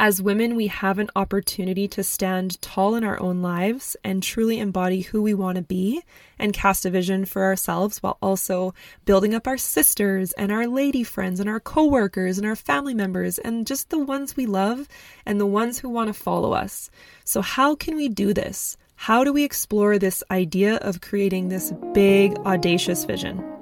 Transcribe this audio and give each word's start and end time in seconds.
As 0.00 0.22
women, 0.22 0.54
we 0.54 0.68
have 0.68 1.00
an 1.00 1.10
opportunity 1.16 1.88
to 1.88 2.04
stand 2.04 2.62
tall 2.62 2.94
in 2.94 3.02
our 3.02 3.20
own 3.20 3.42
lives 3.42 3.96
and 4.04 4.22
truly 4.22 4.60
embody 4.60 5.00
who 5.00 5.20
we 5.20 5.34
want 5.34 5.56
to 5.56 5.62
be 5.62 6.04
and 6.38 6.52
cast 6.52 6.86
a 6.86 6.90
vision 6.90 7.24
for 7.24 7.42
ourselves 7.42 8.00
while 8.00 8.16
also 8.22 8.74
building 9.06 9.34
up 9.34 9.48
our 9.48 9.56
sisters 9.56 10.30
and 10.34 10.52
our 10.52 10.68
lady 10.68 11.02
friends 11.02 11.40
and 11.40 11.48
our 11.48 11.58
coworkers 11.58 12.38
and 12.38 12.46
our 12.46 12.54
family 12.54 12.94
members 12.94 13.38
and 13.38 13.66
just 13.66 13.90
the 13.90 13.98
ones 13.98 14.36
we 14.36 14.46
love 14.46 14.86
and 15.26 15.40
the 15.40 15.46
ones 15.46 15.80
who 15.80 15.88
want 15.88 16.06
to 16.06 16.14
follow 16.14 16.52
us. 16.52 16.90
So, 17.24 17.42
how 17.42 17.74
can 17.74 17.96
we 17.96 18.08
do 18.08 18.32
this? 18.32 18.76
How 18.94 19.24
do 19.24 19.32
we 19.32 19.42
explore 19.42 19.98
this 19.98 20.22
idea 20.30 20.76
of 20.76 21.00
creating 21.00 21.48
this 21.48 21.72
big, 21.92 22.38
audacious 22.46 23.04
vision? 23.04 23.57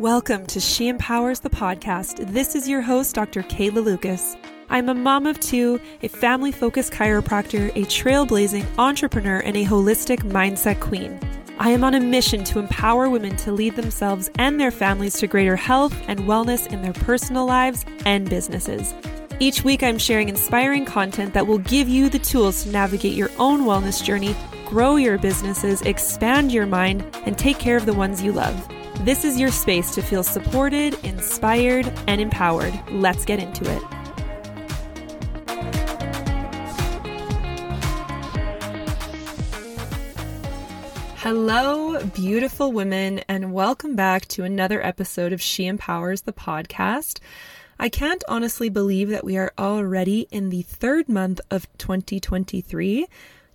Welcome 0.00 0.44
to 0.46 0.58
She 0.58 0.88
Empowers 0.88 1.38
the 1.38 1.50
podcast. 1.50 2.32
This 2.32 2.56
is 2.56 2.68
your 2.68 2.80
host, 2.80 3.14
Dr. 3.14 3.44
Kayla 3.44 3.84
Lucas. 3.84 4.36
I'm 4.68 4.88
a 4.88 4.94
mom 4.94 5.24
of 5.24 5.38
two, 5.38 5.80
a 6.02 6.08
family 6.08 6.50
focused 6.50 6.92
chiropractor, 6.92 7.70
a 7.76 7.86
trailblazing 7.86 8.66
entrepreneur, 8.76 9.38
and 9.38 9.56
a 9.56 9.64
holistic 9.64 10.18
mindset 10.22 10.80
queen. 10.80 11.20
I 11.60 11.70
am 11.70 11.84
on 11.84 11.94
a 11.94 12.00
mission 12.00 12.42
to 12.42 12.58
empower 12.58 13.08
women 13.08 13.36
to 13.36 13.52
lead 13.52 13.76
themselves 13.76 14.28
and 14.36 14.58
their 14.58 14.72
families 14.72 15.14
to 15.20 15.28
greater 15.28 15.54
health 15.54 15.94
and 16.08 16.18
wellness 16.22 16.66
in 16.72 16.82
their 16.82 16.92
personal 16.92 17.46
lives 17.46 17.86
and 18.04 18.28
businesses. 18.28 18.92
Each 19.38 19.62
week, 19.62 19.84
I'm 19.84 19.98
sharing 19.98 20.28
inspiring 20.28 20.86
content 20.86 21.34
that 21.34 21.46
will 21.46 21.58
give 21.58 21.88
you 21.88 22.08
the 22.08 22.18
tools 22.18 22.64
to 22.64 22.70
navigate 22.70 23.14
your 23.14 23.30
own 23.38 23.60
wellness 23.60 24.02
journey, 24.02 24.34
grow 24.66 24.96
your 24.96 25.18
businesses, 25.18 25.82
expand 25.82 26.50
your 26.50 26.66
mind, 26.66 27.04
and 27.26 27.38
take 27.38 27.60
care 27.60 27.76
of 27.76 27.86
the 27.86 27.94
ones 27.94 28.20
you 28.20 28.32
love. 28.32 28.68
This 29.00 29.24
is 29.24 29.38
your 29.38 29.50
space 29.50 29.94
to 29.96 30.02
feel 30.02 30.22
supported, 30.22 30.94
inspired, 31.04 31.92
and 32.06 32.20
empowered. 32.20 32.72
Let's 32.90 33.24
get 33.26 33.38
into 33.38 33.70
it. 33.70 33.82
Hello, 41.16 42.02
beautiful 42.14 42.72
women, 42.72 43.20
and 43.28 43.52
welcome 43.52 43.96
back 43.96 44.26
to 44.28 44.44
another 44.44 44.84
episode 44.84 45.32
of 45.32 45.42
She 45.42 45.66
Empowers 45.66 46.22
the 46.22 46.32
podcast. 46.32 47.20
I 47.78 47.88
can't 47.88 48.22
honestly 48.28 48.68
believe 48.68 49.08
that 49.10 49.24
we 49.24 49.36
are 49.36 49.52
already 49.58 50.28
in 50.30 50.50
the 50.50 50.62
third 50.62 51.08
month 51.08 51.40
of 51.50 51.66
2023. 51.78 53.06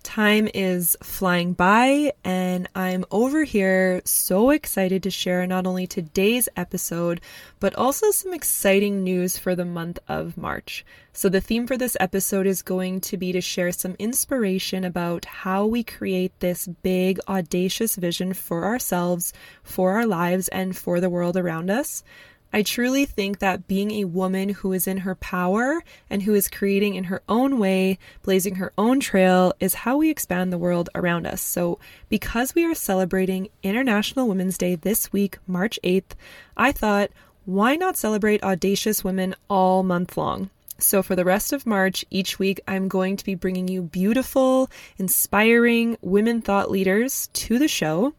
Time 0.04 0.48
is 0.54 0.98
flying 1.04 1.52
by, 1.54 2.14
and 2.24 2.70
I'm 2.74 3.04
over 3.12 3.44
here 3.44 4.02
so 4.06 4.50
excited 4.50 5.04
to 5.04 5.12
share 5.12 5.46
not 5.46 5.68
only 5.68 5.88
today's 5.88 6.48
episode, 6.56 7.20
but 7.60 7.76
also 7.76 8.10
some 8.12 8.34
exciting 8.34 9.04
news 9.04 9.38
for 9.38 9.56
the 9.56 9.66
month 9.66 10.00
of 10.08 10.38
March. 10.38 10.86
So, 11.12 11.28
the 11.28 11.42
theme 11.42 11.68
for 11.68 11.76
this 11.76 11.98
episode 12.00 12.48
is 12.48 12.62
going 12.62 13.02
to 13.02 13.18
be 13.18 13.34
to 13.34 13.42
share 13.42 13.74
some 13.74 13.98
inspiration 14.00 14.86
about 14.86 15.26
how 15.26 15.66
we 15.66 15.84
create 15.84 16.32
this 16.40 16.66
big, 16.66 17.20
audacious 17.28 17.98
vision 17.98 18.34
for 18.34 18.64
ourselves, 18.64 19.34
for 19.64 19.92
our 19.92 20.06
lives, 20.06 20.48
and 20.48 20.78
for 20.78 21.02
the 21.02 21.10
world 21.10 21.36
around 21.36 21.70
us. 21.70 22.04
I 22.52 22.64
truly 22.64 23.06
think 23.06 23.40
that 23.40 23.68
being 23.68 23.92
a 23.92 24.06
woman 24.06 24.50
who 24.50 24.74
is 24.74 24.88
in 24.88 24.98
her 24.98 25.16
power 25.16 25.84
and 26.10 26.24
who 26.24 26.34
is 26.34 26.48
creating 26.48 26.96
in 26.96 27.06
her 27.06 27.22
own 27.30 27.60
way, 27.60 28.00
blazing 28.24 28.56
her 28.56 28.74
own 28.78 29.00
trail, 29.00 29.54
is 29.60 29.76
how 29.76 29.98
we 29.98 30.10
expand 30.10 30.52
the 30.52 30.58
world 30.58 30.90
around 30.96 31.28
us. 31.28 31.42
So, 31.42 31.78
because 32.10 32.56
we 32.56 32.66
are 32.66 32.74
celebrating 32.74 33.50
International 33.62 34.28
Women's 34.28 34.58
Day 34.58 34.76
this 34.76 35.14
week, 35.14 35.38
March 35.46 35.80
8th, 35.84 36.16
I 36.58 36.72
thought, 36.72 37.12
why 37.46 37.76
not 37.76 37.98
celebrate 37.98 38.44
audacious 38.44 39.04
women 39.04 39.36
all 39.48 39.84
month 39.84 40.18
long? 40.18 40.50
So, 40.80 41.04
for 41.04 41.16
the 41.16 41.26
rest 41.26 41.52
of 41.52 41.68
March, 41.68 42.06
each 42.10 42.40
week, 42.40 42.62
I'm 42.68 42.88
going 42.88 43.18
to 43.18 43.26
be 43.26 43.36
bringing 43.36 43.68
you 43.68 43.82
beautiful, 43.82 44.70
inspiring 44.98 45.98
women 46.02 46.42
thought 46.42 46.72
leaders 46.72 47.28
to 47.34 47.60
the 47.60 47.68
show. 47.68 48.14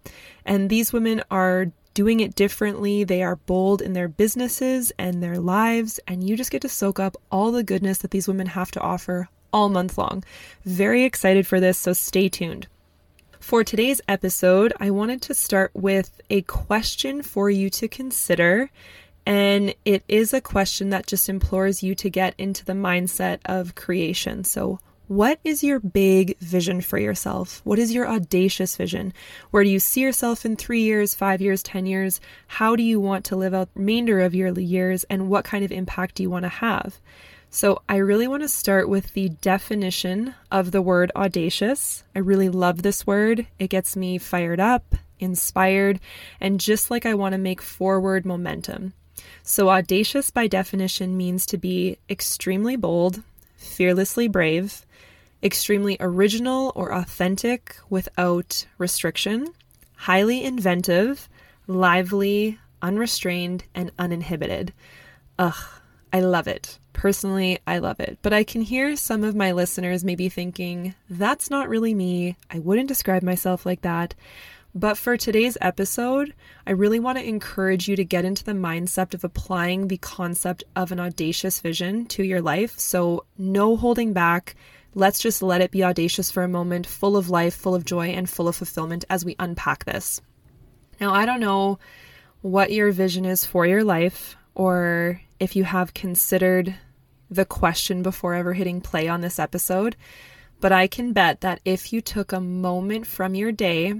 And 0.44 0.69
these 0.69 0.93
women 0.93 1.22
are 1.31 1.72
doing 1.95 2.21
it 2.21 2.34
differently. 2.34 3.05
They 3.05 3.23
are 3.23 3.37
bold 3.37 3.83
in 3.83 3.93
their 3.93 4.09
businesses 4.09 4.93
and 4.99 5.23
their 5.23 5.39
lives, 5.39 6.01
and 6.06 6.28
you 6.28 6.37
just 6.37 6.51
get 6.51 6.62
to 6.62 6.69
soak 6.69 6.99
up 6.99 7.17
all 7.31 7.53
the 7.53 7.62
goodness 7.62 7.99
that 7.99 8.11
these 8.11 8.28
women 8.28 8.47
have 8.49 8.71
to 8.73 8.81
offer 8.81 9.28
all 9.53 9.69
month 9.69 9.99
long. 9.99 10.25
Very 10.65 11.05
excited 11.05 11.47
for 11.47 11.61
this, 11.61 11.78
so 11.78 11.93
stay 11.93 12.28
tuned. 12.28 12.67
For 13.41 13.65
today's 13.65 14.01
episode, 14.06 14.73
I 14.78 14.91
wanted 14.91 15.23
to 15.23 15.34
start 15.34 15.71
with 15.75 16.21
a 16.28 16.43
question 16.43 17.23
for 17.23 17.51
you 17.51 17.71
to 17.71 17.89
consider. 17.89 18.71
And 19.27 19.75
it 19.84 20.03
is 20.09 20.33
a 20.33 20.41
question 20.41 20.91
that 20.91 21.07
just 21.07 21.28
implores 21.28 21.83
you 21.83 21.95
to 21.97 22.11
get 22.11 22.34
into 22.39 22.65
the 22.65 22.75
mindset 22.75 23.39
of 23.45 23.75
creation. 23.75 24.45
So, 24.45 24.78
what 25.10 25.41
is 25.43 25.65
your 25.65 25.81
big 25.81 26.38
vision 26.38 26.81
for 26.81 26.97
yourself? 26.97 27.62
What 27.65 27.81
is 27.81 27.93
your 27.93 28.09
audacious 28.09 28.76
vision? 28.76 29.12
Where 29.50 29.65
do 29.65 29.69
you 29.69 29.81
see 29.81 30.03
yourself 30.03 30.44
in 30.44 30.54
three 30.54 30.82
years, 30.82 31.16
five 31.16 31.41
years, 31.41 31.65
10 31.65 31.84
years? 31.87 32.21
How 32.47 32.76
do 32.76 32.84
you 32.84 33.00
want 33.00 33.25
to 33.25 33.34
live 33.34 33.53
out 33.53 33.75
the 33.75 33.81
remainder 33.81 34.21
of 34.21 34.37
your 34.37 34.56
years? 34.56 35.03
And 35.10 35.28
what 35.28 35.44
kind 35.44 35.65
of 35.65 35.72
impact 35.72 36.15
do 36.15 36.22
you 36.22 36.31
want 36.31 36.44
to 36.44 36.48
have? 36.48 37.00
So, 37.50 37.82
I 37.88 37.97
really 37.97 38.28
want 38.28 38.44
to 38.44 38.48
start 38.48 38.88
with 38.88 39.12
the 39.15 39.31
definition 39.31 40.37
of 40.53 40.71
the 40.71 40.81
word 40.81 41.10
audacious. 41.16 42.04
I 42.15 42.21
really 42.21 42.48
love 42.48 42.82
this 42.82 43.04
word. 43.04 43.48
It 43.59 43.66
gets 43.66 43.97
me 43.97 44.16
fired 44.16 44.60
up, 44.60 44.94
inspired, 45.19 45.98
and 46.41 46.60
just 46.60 46.88
like 46.88 47.04
I 47.04 47.15
want 47.15 47.32
to 47.32 47.38
make 47.38 47.60
forward 47.60 48.25
momentum. 48.25 48.92
So, 49.42 49.71
audacious 49.71 50.31
by 50.31 50.47
definition 50.47 51.16
means 51.16 51.47
to 51.47 51.59
be 51.59 51.98
extremely 52.09 52.77
bold, 52.77 53.25
fearlessly 53.56 54.28
brave, 54.28 54.87
extremely 55.43 55.97
original 56.01 56.73
or 56.75 56.93
authentic 56.93 57.77
without 57.89 58.67
restriction, 58.78 59.49
highly 59.97 60.45
inventive, 60.45 61.28
lively, 61.67 62.59
unrestrained, 62.83 63.65
and 63.75 63.91
uninhibited. 63.99 64.73
Ugh, 65.39 65.55
I 66.12 66.21
love 66.21 66.49
it. 66.49 66.78
Personally, 66.93 67.59
I 67.67 67.78
love 67.78 68.01
it. 68.01 68.19
But 68.23 68.33
I 68.33 68.45
can 68.45 68.62
hear 68.62 68.97
some 68.97 69.25
of 69.25 69.34
my 69.34 69.53
listeners 69.53 70.05
maybe 70.05 70.28
thinking, 70.28 70.95
that's 71.09 71.51
not 71.51 71.69
really 71.69 71.95
me. 71.95 72.37
I 72.51 72.59
wouldn't 72.59 72.89
describe 72.89 73.22
myself 73.22 73.65
like 73.65 73.83
that. 73.83 74.15
But 74.75 74.99
for 74.99 75.17
today's 75.17 75.59
episode, 75.61 76.33
I 76.65 76.72
really 76.72 77.01
want 77.01 77.19
to 77.19 77.28
encourage 77.28 77.89
you 77.89 77.97
to 77.97 78.05
get 78.05 78.25
into 78.25 78.45
the 78.45 78.53
mindset 78.53 79.15
of 79.15 79.25
applying 79.25 79.89
the 79.89 79.99
concept 79.99 80.62
of 80.77 80.93
an 80.93 81.01
audacious 81.01 81.61
vision 81.61 82.07
to 82.07 82.22
your 82.22 82.41
life. 82.41 82.78
So, 82.78 83.25
no 83.37 83.77
holding 83.77 84.12
back 84.12 84.55
Let's 84.95 85.21
just 85.21 85.43
let 85.43 85.61
it 85.61 85.71
be 85.71 85.84
audacious 85.84 86.31
for 86.31 86.43
a 86.43 86.49
moment, 86.49 86.87
full 86.87 87.17
of 87.17 87.31
life, 87.31 87.55
full 87.55 87.75
of 87.75 87.84
joy, 87.84 88.09
and 88.09 88.28
full 88.28 88.49
of 88.49 88.56
fulfillment 88.56 89.05
as 89.09 89.25
we 89.25 89.37
unpack 89.39 89.84
this. 89.84 90.21
Now, 91.01 91.15
I 91.15 91.27
don't 91.27 91.41
know 91.41 91.78
what 92.43 92.73
your 92.73 92.91
vision 92.91 93.25
is 93.25 93.45
for 93.45 93.67
your 93.67 93.84
life, 93.84 94.37
or 94.55 95.21
if 95.39 95.55
you 95.55 95.65
have 95.65 95.95
considered 95.95 96.75
the 97.31 97.45
question 97.45 98.03
before 98.03 98.34
ever 98.34 98.53
hitting 98.53 98.81
play 98.81 99.06
on 99.06 99.21
this 99.21 99.39
episode, 99.39 99.97
but 100.61 100.73
I 100.73 100.89
can 100.89 101.12
bet 101.12 101.41
that 101.43 101.61
if 101.65 101.93
you 101.93 102.01
took 102.01 102.33
a 102.33 102.41
moment 102.41 103.07
from 103.07 103.34
your 103.34 103.53
day, 103.53 103.95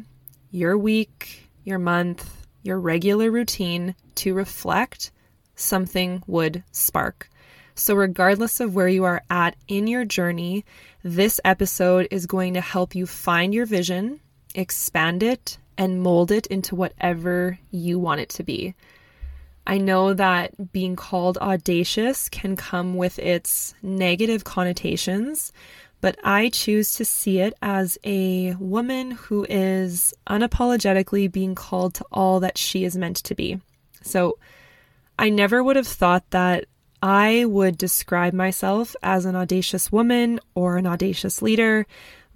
your 0.51 0.77
week, 0.77 1.49
your 1.65 1.79
month, 1.79 2.47
your 2.63 2.81
regular 2.81 3.31
routine 3.31 3.95
to 4.17 4.35
reflect, 4.35 5.13
something 5.55 6.23
would 6.27 6.65
spark. 6.73 7.30
So, 7.81 7.95
regardless 7.95 8.61
of 8.61 8.75
where 8.75 8.89
you 8.89 9.05
are 9.05 9.23
at 9.31 9.57
in 9.67 9.87
your 9.87 10.05
journey, 10.05 10.67
this 11.03 11.41
episode 11.47 12.09
is 12.11 12.27
going 12.27 12.53
to 12.53 12.61
help 12.61 12.95
you 12.95 13.07
find 13.07 13.55
your 13.55 13.65
vision, 13.65 14.21
expand 14.55 15.23
it, 15.23 15.57
and 15.79 16.03
mold 16.03 16.31
it 16.31 16.47
into 16.49 16.75
whatever 16.75 17.59
you 17.71 17.99
want 17.99 18.21
it 18.21 18.29
to 18.29 18.43
be. 18.43 18.75
I 19.67 19.79
know 19.79 20.13
that 20.13 20.73
being 20.73 20.95
called 20.95 21.39
audacious 21.39 22.29
can 22.29 22.55
come 22.55 22.97
with 22.97 23.19
its 23.19 23.73
negative 23.83 24.45
connotations, 24.45 25.51
but 26.03 26.19
I 26.23 26.51
choose 26.51 26.93
to 26.97 27.07
see 27.07 27.39
it 27.39 27.55
as 27.63 27.97
a 28.05 28.57
woman 28.57 29.13
who 29.13 29.47
is 29.49 30.13
unapologetically 30.29 31.33
being 31.33 31.55
called 31.55 31.95
to 31.95 32.05
all 32.13 32.41
that 32.41 32.59
she 32.59 32.85
is 32.85 32.95
meant 32.95 33.17
to 33.25 33.35
be. 33.35 33.59
So 34.03 34.37
I 35.19 35.31
never 35.31 35.65
would 35.65 35.77
have 35.77 35.89
thought 35.89 36.29
that 36.31 36.67
I 37.03 37.47
would 37.47 37.79
describe 37.79 38.35
myself 38.35 38.95
as 39.03 39.25
an 39.25 39.35
audacious 39.35 39.91
woman 39.91 40.39
or 40.55 40.77
an 40.77 40.87
audacious 40.87 41.41
leader, 41.41 41.87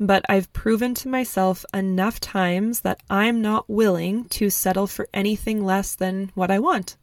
but 0.00 0.24
I've 0.28 0.52
proven 0.52 0.94
to 0.94 1.08
myself 1.08 1.64
enough 1.74 2.18
times 2.18 2.80
that 2.80 3.02
I'm 3.10 3.42
not 3.42 3.68
willing 3.68 4.24
to 4.30 4.48
settle 4.50 4.86
for 4.86 5.06
anything 5.12 5.64
less 5.64 5.94
than 5.94 6.30
what 6.34 6.50
I 6.50 6.58
want. 6.58 6.96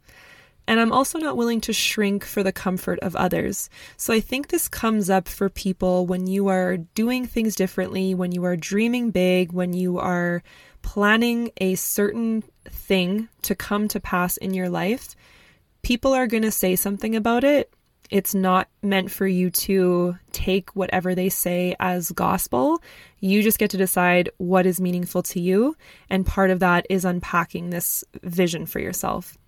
And 0.66 0.78
I'm 0.78 0.92
also 0.92 1.18
not 1.18 1.36
willing 1.36 1.60
to 1.62 1.72
shrink 1.72 2.24
for 2.24 2.42
the 2.42 2.52
comfort 2.52 2.98
of 3.00 3.16
others. 3.16 3.68
So 3.96 4.12
I 4.12 4.20
think 4.20 4.48
this 4.48 4.68
comes 4.68 5.10
up 5.10 5.26
for 5.28 5.48
people 5.48 6.06
when 6.06 6.26
you 6.26 6.48
are 6.48 6.76
doing 6.76 7.26
things 7.26 7.56
differently, 7.56 8.14
when 8.14 8.32
you 8.32 8.44
are 8.44 8.56
dreaming 8.56 9.10
big, 9.10 9.52
when 9.52 9.72
you 9.72 9.98
are 9.98 10.42
planning 10.82 11.50
a 11.58 11.74
certain 11.74 12.44
thing 12.64 13.28
to 13.42 13.54
come 13.54 13.88
to 13.88 14.00
pass 14.00 14.36
in 14.36 14.54
your 14.54 14.68
life 14.68 15.16
people 15.82 16.12
are 16.12 16.26
going 16.26 16.42
to 16.44 16.50
say 16.50 16.76
something 16.76 17.14
about 17.16 17.44
it 17.44 17.72
It's 18.12 18.34
not 18.34 18.68
meant 18.82 19.10
for 19.10 19.26
you 19.26 19.48
to 19.50 20.18
take 20.32 20.76
whatever 20.76 21.14
they 21.14 21.30
say 21.30 21.74
as 21.80 22.10
gospel. 22.12 22.82
You 23.20 23.42
just 23.42 23.58
get 23.58 23.70
to 23.70 23.78
decide 23.78 24.28
what 24.36 24.66
is 24.66 24.82
meaningful 24.82 25.22
to 25.24 25.40
you. 25.40 25.76
And 26.10 26.26
part 26.26 26.50
of 26.50 26.60
that 26.60 26.86
is 26.90 27.06
unpacking 27.06 27.70
this 27.70 28.04
vision 28.22 28.66
for 28.66 28.80
yourself. 28.80 29.38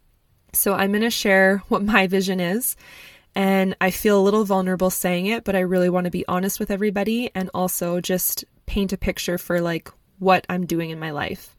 So 0.54 0.72
I'm 0.72 0.92
going 0.92 1.02
to 1.02 1.10
share 1.10 1.58
what 1.68 1.84
my 1.84 2.06
vision 2.06 2.40
is. 2.40 2.74
And 3.34 3.76
I 3.82 3.90
feel 3.90 4.18
a 4.18 4.22
little 4.22 4.44
vulnerable 4.46 4.88
saying 4.88 5.26
it, 5.26 5.44
but 5.44 5.54
I 5.54 5.60
really 5.60 5.90
want 5.90 6.06
to 6.06 6.10
be 6.10 6.24
honest 6.26 6.58
with 6.58 6.70
everybody 6.70 7.30
and 7.34 7.50
also 7.52 8.00
just 8.00 8.46
paint 8.64 8.94
a 8.94 8.96
picture 8.96 9.36
for 9.36 9.60
like 9.60 9.90
what 10.20 10.46
I'm 10.48 10.64
doing 10.64 10.88
in 10.88 10.98
my 10.98 11.10
life. 11.10 11.54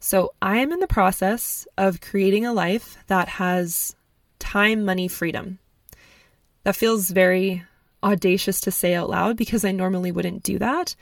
So 0.00 0.32
I 0.42 0.58
am 0.58 0.72
in 0.72 0.80
the 0.80 0.88
process 0.88 1.68
of 1.76 2.00
creating 2.00 2.46
a 2.46 2.52
life 2.52 2.96
that 3.06 3.28
has 3.28 3.94
time, 4.38 4.84
money, 4.84 5.08
freedom. 5.08 5.58
That 6.64 6.76
feels 6.76 7.10
very 7.10 7.64
audacious 8.02 8.60
to 8.62 8.70
say 8.70 8.94
out 8.94 9.10
loud 9.10 9.36
because 9.36 9.64
I 9.64 9.72
normally 9.72 10.12
wouldn't 10.12 10.42
do 10.42 10.58
that, 10.58 10.94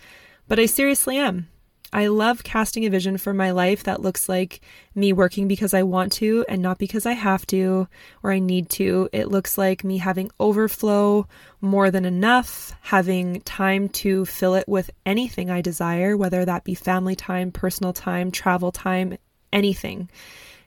but 0.48 0.58
I 0.58 0.66
seriously 0.66 1.16
am. 1.16 1.48
I 1.92 2.08
love 2.08 2.42
casting 2.42 2.84
a 2.84 2.90
vision 2.90 3.16
for 3.16 3.32
my 3.32 3.52
life 3.52 3.84
that 3.84 4.02
looks 4.02 4.28
like 4.28 4.60
me 4.94 5.12
working 5.12 5.46
because 5.46 5.72
I 5.72 5.84
want 5.84 6.12
to 6.14 6.44
and 6.48 6.60
not 6.60 6.78
because 6.78 7.06
I 7.06 7.12
have 7.12 7.46
to 7.46 7.88
or 8.22 8.32
I 8.32 8.38
need 8.38 8.68
to. 8.70 9.08
It 9.12 9.28
looks 9.28 9.56
like 9.56 9.84
me 9.84 9.98
having 9.98 10.30
overflow, 10.40 11.28
more 11.60 11.90
than 11.90 12.04
enough, 12.04 12.74
having 12.82 13.40
time 13.42 13.88
to 13.90 14.24
fill 14.24 14.54
it 14.54 14.68
with 14.68 14.90
anything 15.04 15.48
I 15.48 15.60
desire, 15.60 16.16
whether 16.16 16.44
that 16.44 16.64
be 16.64 16.74
family 16.74 17.14
time, 17.14 17.52
personal 17.52 17.92
time, 17.92 18.30
travel 18.30 18.72
time, 18.72 19.16
anything. 19.52 20.10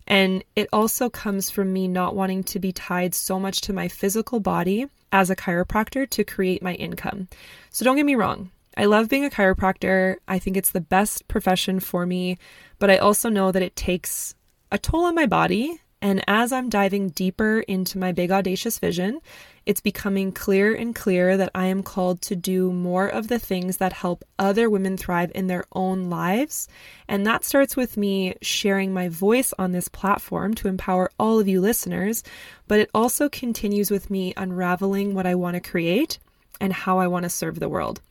And 0.09 0.43
it 0.55 0.67
also 0.73 1.09
comes 1.09 1.49
from 1.49 1.71
me 1.71 1.87
not 1.87 2.15
wanting 2.15 2.43
to 2.45 2.59
be 2.59 2.73
tied 2.73 3.13
so 3.13 3.39
much 3.39 3.61
to 3.61 3.73
my 3.73 3.87
physical 3.87 4.39
body 4.39 4.87
as 5.11 5.29
a 5.29 5.35
chiropractor 5.35 6.09
to 6.09 6.23
create 6.23 6.63
my 6.63 6.73
income. 6.73 7.27
So 7.69 7.85
don't 7.85 7.95
get 7.95 8.05
me 8.05 8.15
wrong, 8.15 8.51
I 8.79 8.85
love 8.85 9.09
being 9.09 9.25
a 9.25 9.29
chiropractor. 9.29 10.15
I 10.27 10.39
think 10.39 10.55
it's 10.55 10.71
the 10.71 10.81
best 10.81 11.27
profession 11.27 11.79
for 11.79 12.05
me, 12.05 12.37
but 12.79 12.89
I 12.89 12.97
also 12.97 13.29
know 13.29 13.51
that 13.51 13.61
it 13.61 13.75
takes 13.75 14.35
a 14.71 14.77
toll 14.77 15.03
on 15.03 15.15
my 15.15 15.25
body. 15.25 15.81
And 16.01 16.23
as 16.27 16.53
I'm 16.53 16.69
diving 16.69 17.09
deeper 17.09 17.59
into 17.59 17.97
my 17.97 18.13
big 18.13 18.31
audacious 18.31 18.79
vision, 18.79 19.19
it's 19.65 19.81
becoming 19.81 20.31
clear 20.31 20.73
and 20.73 20.95
clear 20.95 21.35
that 21.35 21.51
I 21.53 21.65
am 21.65 21.83
called 21.83 22.21
to 22.23 22.35
do 22.35 22.71
more 22.71 23.07
of 23.07 23.27
the 23.27 23.37
things 23.37 23.77
that 23.77 23.93
help 23.93 24.23
other 24.39 24.69
women 24.69 24.95
thrive 24.95 25.31
in 25.35 25.47
their 25.47 25.65
own 25.73 26.09
lives. 26.09 26.67
And 27.07 27.27
that 27.27 27.43
starts 27.43 27.75
with 27.75 27.97
me 27.97 28.35
sharing 28.41 28.93
my 28.93 29.09
voice 29.09 29.53
on 29.59 29.73
this 29.73 29.89
platform 29.89 30.53
to 30.55 30.69
empower 30.69 31.11
all 31.19 31.39
of 31.39 31.47
you 31.47 31.59
listeners, 31.59 32.23
but 32.67 32.79
it 32.79 32.89
also 32.93 33.27
continues 33.27 33.91
with 33.91 34.09
me 34.09 34.33
unraveling 34.37 35.13
what 35.13 35.25
I 35.25 35.35
want 35.35 35.55
to 35.55 35.69
create 35.69 36.17
and 36.61 36.71
how 36.71 36.99
I 36.99 37.07
want 37.07 37.23
to 37.23 37.29
serve 37.29 37.59
the 37.59 37.69
world. 37.69 38.01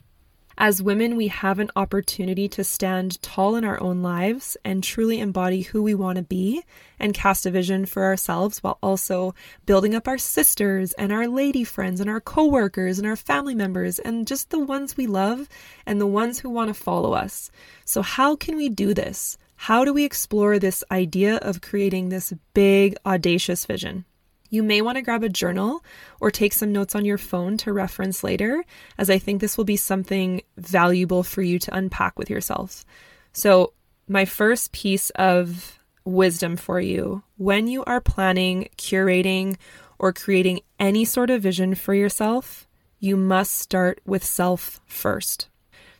As 0.60 0.82
women, 0.82 1.14
we 1.14 1.28
have 1.28 1.60
an 1.60 1.70
opportunity 1.76 2.48
to 2.48 2.64
stand 2.64 3.22
tall 3.22 3.54
in 3.54 3.64
our 3.64 3.80
own 3.80 4.02
lives 4.02 4.56
and 4.64 4.82
truly 4.82 5.20
embody 5.20 5.62
who 5.62 5.84
we 5.84 5.94
want 5.94 6.16
to 6.16 6.24
be 6.24 6.64
and 6.98 7.14
cast 7.14 7.46
a 7.46 7.50
vision 7.52 7.86
for 7.86 8.02
ourselves 8.02 8.58
while 8.58 8.76
also 8.82 9.36
building 9.66 9.94
up 9.94 10.08
our 10.08 10.18
sisters 10.18 10.94
and 10.94 11.12
our 11.12 11.28
lady 11.28 11.62
friends 11.62 12.00
and 12.00 12.10
our 12.10 12.20
coworkers 12.20 12.98
and 12.98 13.06
our 13.06 13.14
family 13.14 13.54
members 13.54 14.00
and 14.00 14.26
just 14.26 14.50
the 14.50 14.58
ones 14.58 14.96
we 14.96 15.06
love 15.06 15.48
and 15.86 16.00
the 16.00 16.08
ones 16.08 16.40
who 16.40 16.50
want 16.50 16.66
to 16.66 16.74
follow 16.74 17.12
us. 17.12 17.52
So, 17.84 18.02
how 18.02 18.34
can 18.34 18.56
we 18.56 18.68
do 18.68 18.94
this? 18.94 19.38
How 19.54 19.84
do 19.84 19.92
we 19.92 20.04
explore 20.04 20.58
this 20.58 20.82
idea 20.90 21.36
of 21.36 21.60
creating 21.60 22.08
this 22.08 22.32
big, 22.52 22.96
audacious 23.06 23.64
vision? 23.64 24.06
You 24.50 24.62
may 24.62 24.80
want 24.80 24.96
to 24.96 25.02
grab 25.02 25.22
a 25.22 25.28
journal 25.28 25.84
or 26.20 26.30
take 26.30 26.52
some 26.52 26.72
notes 26.72 26.94
on 26.94 27.04
your 27.04 27.18
phone 27.18 27.56
to 27.58 27.72
reference 27.72 28.24
later, 28.24 28.64
as 28.96 29.10
I 29.10 29.18
think 29.18 29.40
this 29.40 29.56
will 29.56 29.64
be 29.64 29.76
something 29.76 30.42
valuable 30.56 31.22
for 31.22 31.42
you 31.42 31.58
to 31.58 31.76
unpack 31.76 32.18
with 32.18 32.30
yourself. 32.30 32.84
So, 33.32 33.74
my 34.08 34.24
first 34.24 34.72
piece 34.72 35.10
of 35.10 35.78
wisdom 36.04 36.56
for 36.56 36.80
you 36.80 37.22
when 37.36 37.66
you 37.66 37.84
are 37.84 38.00
planning, 38.00 38.70
curating, 38.78 39.56
or 39.98 40.12
creating 40.12 40.60
any 40.78 41.04
sort 41.04 41.28
of 41.28 41.42
vision 41.42 41.74
for 41.74 41.92
yourself, 41.92 42.66
you 42.98 43.16
must 43.16 43.52
start 43.52 44.00
with 44.06 44.24
self 44.24 44.80
first. 44.86 45.48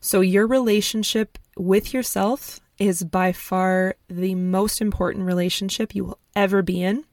So, 0.00 0.22
your 0.22 0.46
relationship 0.46 1.38
with 1.56 1.92
yourself 1.92 2.60
is 2.78 3.02
by 3.02 3.32
far 3.32 3.96
the 4.08 4.34
most 4.34 4.80
important 4.80 5.26
relationship 5.26 5.94
you 5.94 6.04
will 6.04 6.18
ever 6.34 6.62
be 6.62 6.82
in 6.82 7.04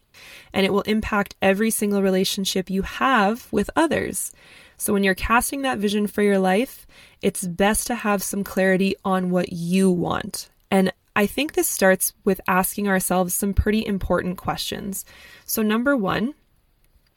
and 0.53 0.65
it 0.65 0.73
will 0.73 0.81
impact 0.81 1.35
every 1.41 1.71
single 1.71 2.01
relationship 2.01 2.69
you 2.69 2.81
have 2.83 3.47
with 3.51 3.69
others. 3.75 4.31
So, 4.77 4.94
when 4.94 5.03
you're 5.03 5.15
casting 5.15 5.62
that 5.62 5.79
vision 5.79 6.07
for 6.07 6.21
your 6.21 6.39
life, 6.39 6.85
it's 7.21 7.47
best 7.47 7.88
to 7.88 7.95
have 7.95 8.21
some 8.21 8.44
clarity 8.44 8.95
on 9.06 9.29
what 9.29 9.53
you 9.53 9.89
want. 9.89 10.50
And 10.69 10.91
I 11.15 11.25
think 11.25 11.53
this 11.53 11.67
starts 11.67 12.13
with 12.25 12.41
asking 12.47 12.88
ourselves 12.88 13.33
some 13.33 13.53
pretty 13.53 13.85
important 13.85 14.38
questions. 14.38 15.06
So, 15.45 15.62
number 15.62 15.95
one, 15.95 16.33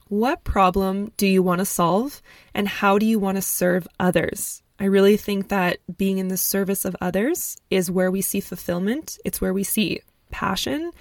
what 0.08 0.44
problem 0.44 1.12
do 1.16 1.26
you 1.26 1.42
want 1.42 1.58
to 1.58 1.64
solve 1.64 2.22
and 2.54 2.68
how 2.68 2.98
do 2.98 3.06
you 3.06 3.18
want 3.18 3.36
to 3.36 3.42
serve 3.42 3.88
others? 3.98 4.62
I 4.80 4.84
really 4.84 5.16
think 5.16 5.48
that 5.48 5.78
being 5.96 6.18
in 6.18 6.28
the 6.28 6.36
service 6.36 6.84
of 6.84 6.96
others 7.00 7.56
is 7.70 7.90
where 7.90 8.10
we 8.10 8.22
see 8.22 8.40
fulfillment, 8.40 9.18
it's 9.24 9.40
where 9.40 9.52
we 9.52 9.64
see 9.64 10.00
passion. 10.30 10.92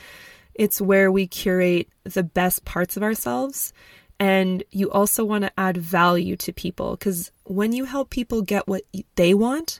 It's 0.58 0.82
where 0.82 1.12
we 1.12 1.28
curate 1.28 1.88
the 2.04 2.24
best 2.24 2.66
parts 2.66 2.98
of 2.98 3.04
ourselves. 3.04 3.74
And 4.20 4.64
you 4.72 4.90
also 4.90 5.24
want 5.24 5.44
to 5.44 5.60
add 5.60 5.78
value 5.78 6.36
to 6.38 6.52
people 6.52 6.92
because 6.92 7.32
when 7.44 7.72
you 7.72 7.86
help 7.86 8.10
people 8.10 8.42
get 8.42 8.68
what 8.68 8.82
they 9.16 9.34
want, 9.34 9.80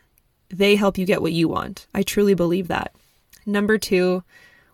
they 0.50 0.76
help 0.76 0.98
you 0.98 1.06
get 1.06 1.22
what 1.22 1.34
you 1.34 1.48
want. 1.48 1.88
I 1.94 2.04
truly 2.04 2.36
believe 2.36 2.68
that. 2.68 2.94
Number 3.46 3.78
two, 3.78 4.24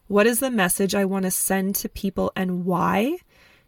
what 0.07 0.27
is 0.27 0.39
the 0.39 0.51
message 0.51 0.94
I 0.94 1.05
want 1.05 1.23
to 1.23 1.31
send 1.31 1.75
to 1.75 1.89
people 1.89 2.31
and 2.35 2.65
why? 2.65 3.17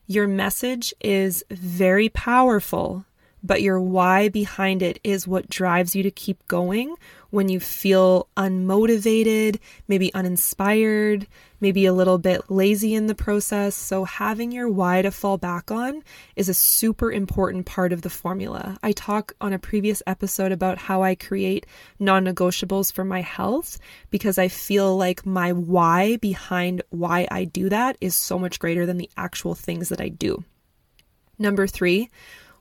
Your 0.05 0.27
message 0.27 0.93
is 0.99 1.43
very 1.49 2.09
powerful, 2.09 3.05
but 3.45 3.61
your 3.61 3.79
why 3.79 4.29
behind 4.29 4.81
it 4.81 4.99
is 5.03 5.27
what 5.27 5.49
drives 5.49 5.95
you 5.95 6.03
to 6.03 6.11
keep 6.11 6.45
going 6.47 6.95
when 7.29 7.49
you 7.49 7.59
feel 7.59 8.27
unmotivated, 8.37 9.59
maybe 9.87 10.13
uninspired, 10.13 11.27
maybe 11.59 11.85
a 11.85 11.93
little 11.93 12.17
bit 12.17 12.49
lazy 12.49 12.93
in 12.93 13.07
the 13.07 13.15
process. 13.15 13.75
So, 13.75 14.05
having 14.05 14.51
your 14.51 14.69
why 14.69 15.01
to 15.01 15.11
fall 15.11 15.37
back 15.37 15.69
on 15.69 16.01
is 16.35 16.47
a 16.47 16.53
super 16.53 17.11
important 17.11 17.65
part 17.65 17.91
of 17.91 18.01
the 18.01 18.09
formula. 18.09 18.77
I 18.81 18.93
talk 18.93 19.33
on 19.41 19.51
a 19.51 19.59
previous 19.59 20.01
episode 20.07 20.51
about 20.51 20.77
how 20.77 21.03
I 21.03 21.15
create 21.15 21.65
non 21.99 22.25
negotiables 22.25 22.91
for 22.91 23.03
my 23.03 23.21
health 23.21 23.77
because 24.09 24.37
I 24.37 24.47
feel 24.47 24.95
like 24.95 25.25
my 25.25 25.51
why 25.51 26.17
behind 26.17 26.81
why 26.89 27.27
I 27.29 27.43
do 27.43 27.69
that 27.69 27.97
is 27.99 28.15
so 28.15 28.39
much 28.39 28.59
greater 28.59 28.85
than 28.85 28.97
the 28.97 29.09
actual 29.17 29.55
things 29.55 29.89
that 29.89 30.01
I 30.01 30.09
do. 30.09 30.43
Number 31.37 31.67
three, 31.67 32.09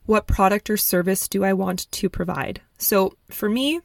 what 0.06 0.26
product 0.26 0.70
or 0.70 0.76
service 0.76 1.28
do 1.28 1.44
I 1.44 1.52
want 1.52 1.90
to 1.92 2.08
provide? 2.08 2.60
So, 2.78 3.16
for 3.30 3.48
me, 3.48 3.80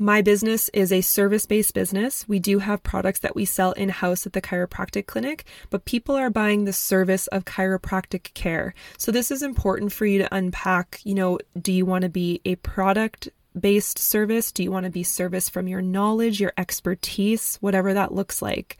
my 0.00 0.22
business 0.22 0.70
is 0.72 0.92
a 0.92 1.00
service 1.00 1.44
based 1.44 1.74
business. 1.74 2.28
We 2.28 2.38
do 2.38 2.60
have 2.60 2.84
products 2.84 3.18
that 3.20 3.34
we 3.34 3.44
sell 3.44 3.72
in 3.72 3.88
house 3.88 4.26
at 4.26 4.32
the 4.32 4.40
chiropractic 4.40 5.06
clinic, 5.06 5.44
but 5.70 5.84
people 5.84 6.14
are 6.14 6.30
buying 6.30 6.64
the 6.64 6.72
service 6.72 7.26
of 7.28 7.44
chiropractic 7.44 8.32
care. 8.34 8.74
So, 8.96 9.10
this 9.10 9.30
is 9.30 9.42
important 9.42 9.92
for 9.92 10.06
you 10.06 10.18
to 10.18 10.34
unpack. 10.34 11.00
You 11.04 11.14
know, 11.14 11.38
do 11.60 11.72
you 11.72 11.84
want 11.84 12.02
to 12.02 12.08
be 12.08 12.40
a 12.44 12.54
product 12.56 13.28
based 13.58 13.98
service? 13.98 14.52
Do 14.52 14.62
you 14.62 14.70
want 14.70 14.84
to 14.84 14.90
be 14.90 15.02
service 15.02 15.48
from 15.48 15.66
your 15.66 15.82
knowledge, 15.82 16.40
your 16.40 16.52
expertise, 16.56 17.56
whatever 17.56 17.92
that 17.94 18.14
looks 18.14 18.40
like? 18.40 18.78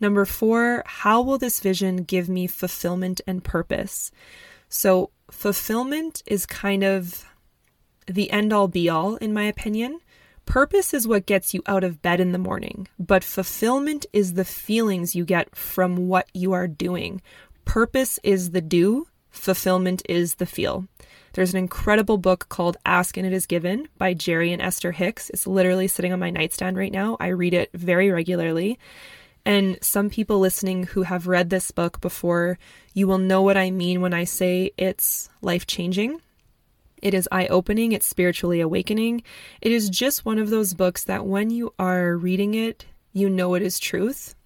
Number 0.00 0.24
four, 0.24 0.82
how 0.84 1.22
will 1.22 1.38
this 1.38 1.60
vision 1.60 1.98
give 1.98 2.28
me 2.28 2.46
fulfillment 2.46 3.20
and 3.26 3.42
purpose? 3.42 4.10
So, 4.74 5.10
fulfillment 5.30 6.22
is 6.24 6.46
kind 6.46 6.82
of 6.82 7.26
the 8.06 8.30
end 8.30 8.54
all 8.54 8.68
be 8.68 8.88
all, 8.88 9.16
in 9.16 9.34
my 9.34 9.42
opinion. 9.42 10.00
Purpose 10.46 10.94
is 10.94 11.06
what 11.06 11.26
gets 11.26 11.52
you 11.52 11.62
out 11.66 11.84
of 11.84 12.00
bed 12.00 12.20
in 12.20 12.32
the 12.32 12.38
morning, 12.38 12.88
but 12.98 13.22
fulfillment 13.22 14.06
is 14.14 14.32
the 14.32 14.46
feelings 14.46 15.14
you 15.14 15.26
get 15.26 15.54
from 15.54 16.08
what 16.08 16.26
you 16.32 16.54
are 16.54 16.66
doing. 16.66 17.20
Purpose 17.66 18.18
is 18.22 18.52
the 18.52 18.62
do, 18.62 19.08
fulfillment 19.28 20.00
is 20.08 20.36
the 20.36 20.46
feel. 20.46 20.88
There's 21.34 21.52
an 21.52 21.58
incredible 21.58 22.16
book 22.16 22.48
called 22.48 22.78
Ask 22.86 23.18
and 23.18 23.26
It 23.26 23.34
Is 23.34 23.44
Given 23.44 23.88
by 23.98 24.14
Jerry 24.14 24.54
and 24.54 24.62
Esther 24.62 24.92
Hicks. 24.92 25.28
It's 25.28 25.46
literally 25.46 25.86
sitting 25.86 26.14
on 26.14 26.18
my 26.18 26.30
nightstand 26.30 26.78
right 26.78 26.92
now. 26.92 27.18
I 27.20 27.28
read 27.28 27.52
it 27.52 27.68
very 27.74 28.10
regularly. 28.10 28.78
And 29.44 29.78
some 29.82 30.08
people 30.08 30.38
listening 30.38 30.84
who 30.84 31.02
have 31.02 31.26
read 31.26 31.50
this 31.50 31.70
book 31.70 32.00
before, 32.00 32.58
you 32.94 33.06
will 33.06 33.18
know 33.18 33.42
what 33.42 33.56
I 33.56 33.70
mean 33.70 34.00
when 34.00 34.14
I 34.14 34.24
say 34.24 34.72
it's 34.76 35.28
life 35.40 35.66
changing. 35.66 36.20
It 37.02 37.14
is 37.14 37.28
eye 37.32 37.48
opening, 37.48 37.90
it's 37.90 38.06
spiritually 38.06 38.60
awakening. 38.60 39.24
It 39.60 39.72
is 39.72 39.90
just 39.90 40.24
one 40.24 40.38
of 40.38 40.50
those 40.50 40.74
books 40.74 41.02
that 41.04 41.26
when 41.26 41.50
you 41.50 41.74
are 41.76 42.16
reading 42.16 42.54
it, 42.54 42.86
you 43.12 43.28
know 43.28 43.54
it 43.54 43.62
is 43.62 43.80
truth. 43.80 44.36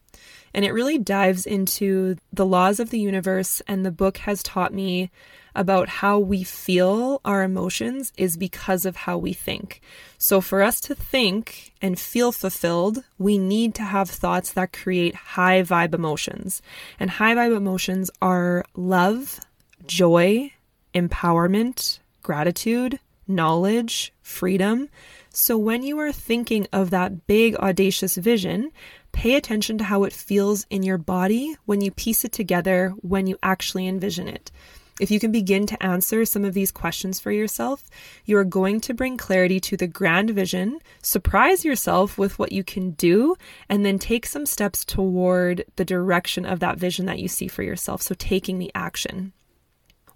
And 0.55 0.65
it 0.65 0.73
really 0.73 0.97
dives 0.97 1.45
into 1.45 2.17
the 2.33 2.47
laws 2.47 2.81
of 2.81 2.89
the 2.89 2.99
universe, 2.99 3.61
and 3.69 3.85
the 3.85 3.91
book 3.91 4.17
has 4.19 4.43
taught 4.43 4.73
me 4.73 5.11
about 5.57 5.89
how 5.89 6.19
we 6.19 6.45
feel 6.45 7.21
our 7.25 7.43
emotions 7.43 8.13
is 8.17 8.37
because 8.37 8.85
of 8.85 8.95
how 8.95 9.17
we 9.19 9.33
think. 9.33 9.81
So, 10.19 10.41
for 10.41 10.63
us 10.63 10.81
to 10.83 10.95
think 10.95 11.73
and 11.83 11.99
feel 11.99 12.31
fulfilled, 12.31 13.03
we 13.19 13.39
need 13.39 13.75
to 13.77 13.83
have 13.83 14.09
thoughts 14.09 14.53
that 14.53 14.73
create 14.73 15.15
high 15.15 15.63
vibe 15.63 15.95
emotions. 15.95 16.63
And 17.01 17.11
high 17.11 17.35
vibe 17.35 17.57
emotions 17.57 18.11
are 18.21 18.65
love, 18.75 19.41
joy, 19.87 20.53
empowerment, 20.95 21.99
gratitude, 22.23 23.01
knowledge, 23.27 24.13
freedom. 24.23 24.89
So, 25.31 25.59
when 25.59 25.83
you 25.83 25.99
are 25.99 26.13
thinking 26.13 26.67
of 26.73 26.91
that 26.91 27.27
big, 27.27 27.57
audacious 27.57 28.17
vision, 28.17 28.71
pay 29.13 29.35
attention 29.35 29.79
to 29.79 29.85
how 29.85 30.05
it 30.05 30.13
feels 30.13 30.67
in 30.69 30.83
your 30.83 30.99
body 30.99 31.57
when 31.65 31.81
you 31.81 31.91
piece 31.91 32.25
it 32.25 32.33
together, 32.33 32.95
when 33.01 33.27
you 33.27 33.39
actually 33.43 33.87
envision 33.87 34.29
it. 34.29 34.51
If 34.99 35.11
you 35.11 35.21
can 35.21 35.31
begin 35.31 35.67
to 35.67 35.83
answer 35.83 36.25
some 36.25 36.45
of 36.45 36.55
these 36.55 36.73
questions 36.73 37.21
for 37.21 37.31
yourself, 37.31 37.85
you 38.25 38.39
are 38.39 38.45
going 38.45 38.81
to 38.83 38.95
bring 38.95 39.19
clarity 39.19 39.61
to 39.61 39.77
the 39.77 39.87
grand 39.87 40.31
vision, 40.31 40.79
surprise 41.03 41.65
yourself 41.65 42.17
with 42.17 42.39
what 42.39 42.53
you 42.53 42.65
can 42.65 42.93
do, 42.93 43.37
and 43.69 43.85
then 43.85 43.99
take 43.99 44.25
some 44.25 44.47
steps 44.47 44.85
toward 44.85 45.65
the 45.77 45.85
direction 45.85 46.47
of 46.47 46.61
that 46.61 46.79
vision 46.79 47.05
that 47.07 47.19
you 47.19 47.29
see 47.29 47.47
for 47.47 47.63
yourself. 47.63 48.01
So, 48.01 48.15
taking 48.15 48.59
the 48.59 48.73
action. 48.75 49.33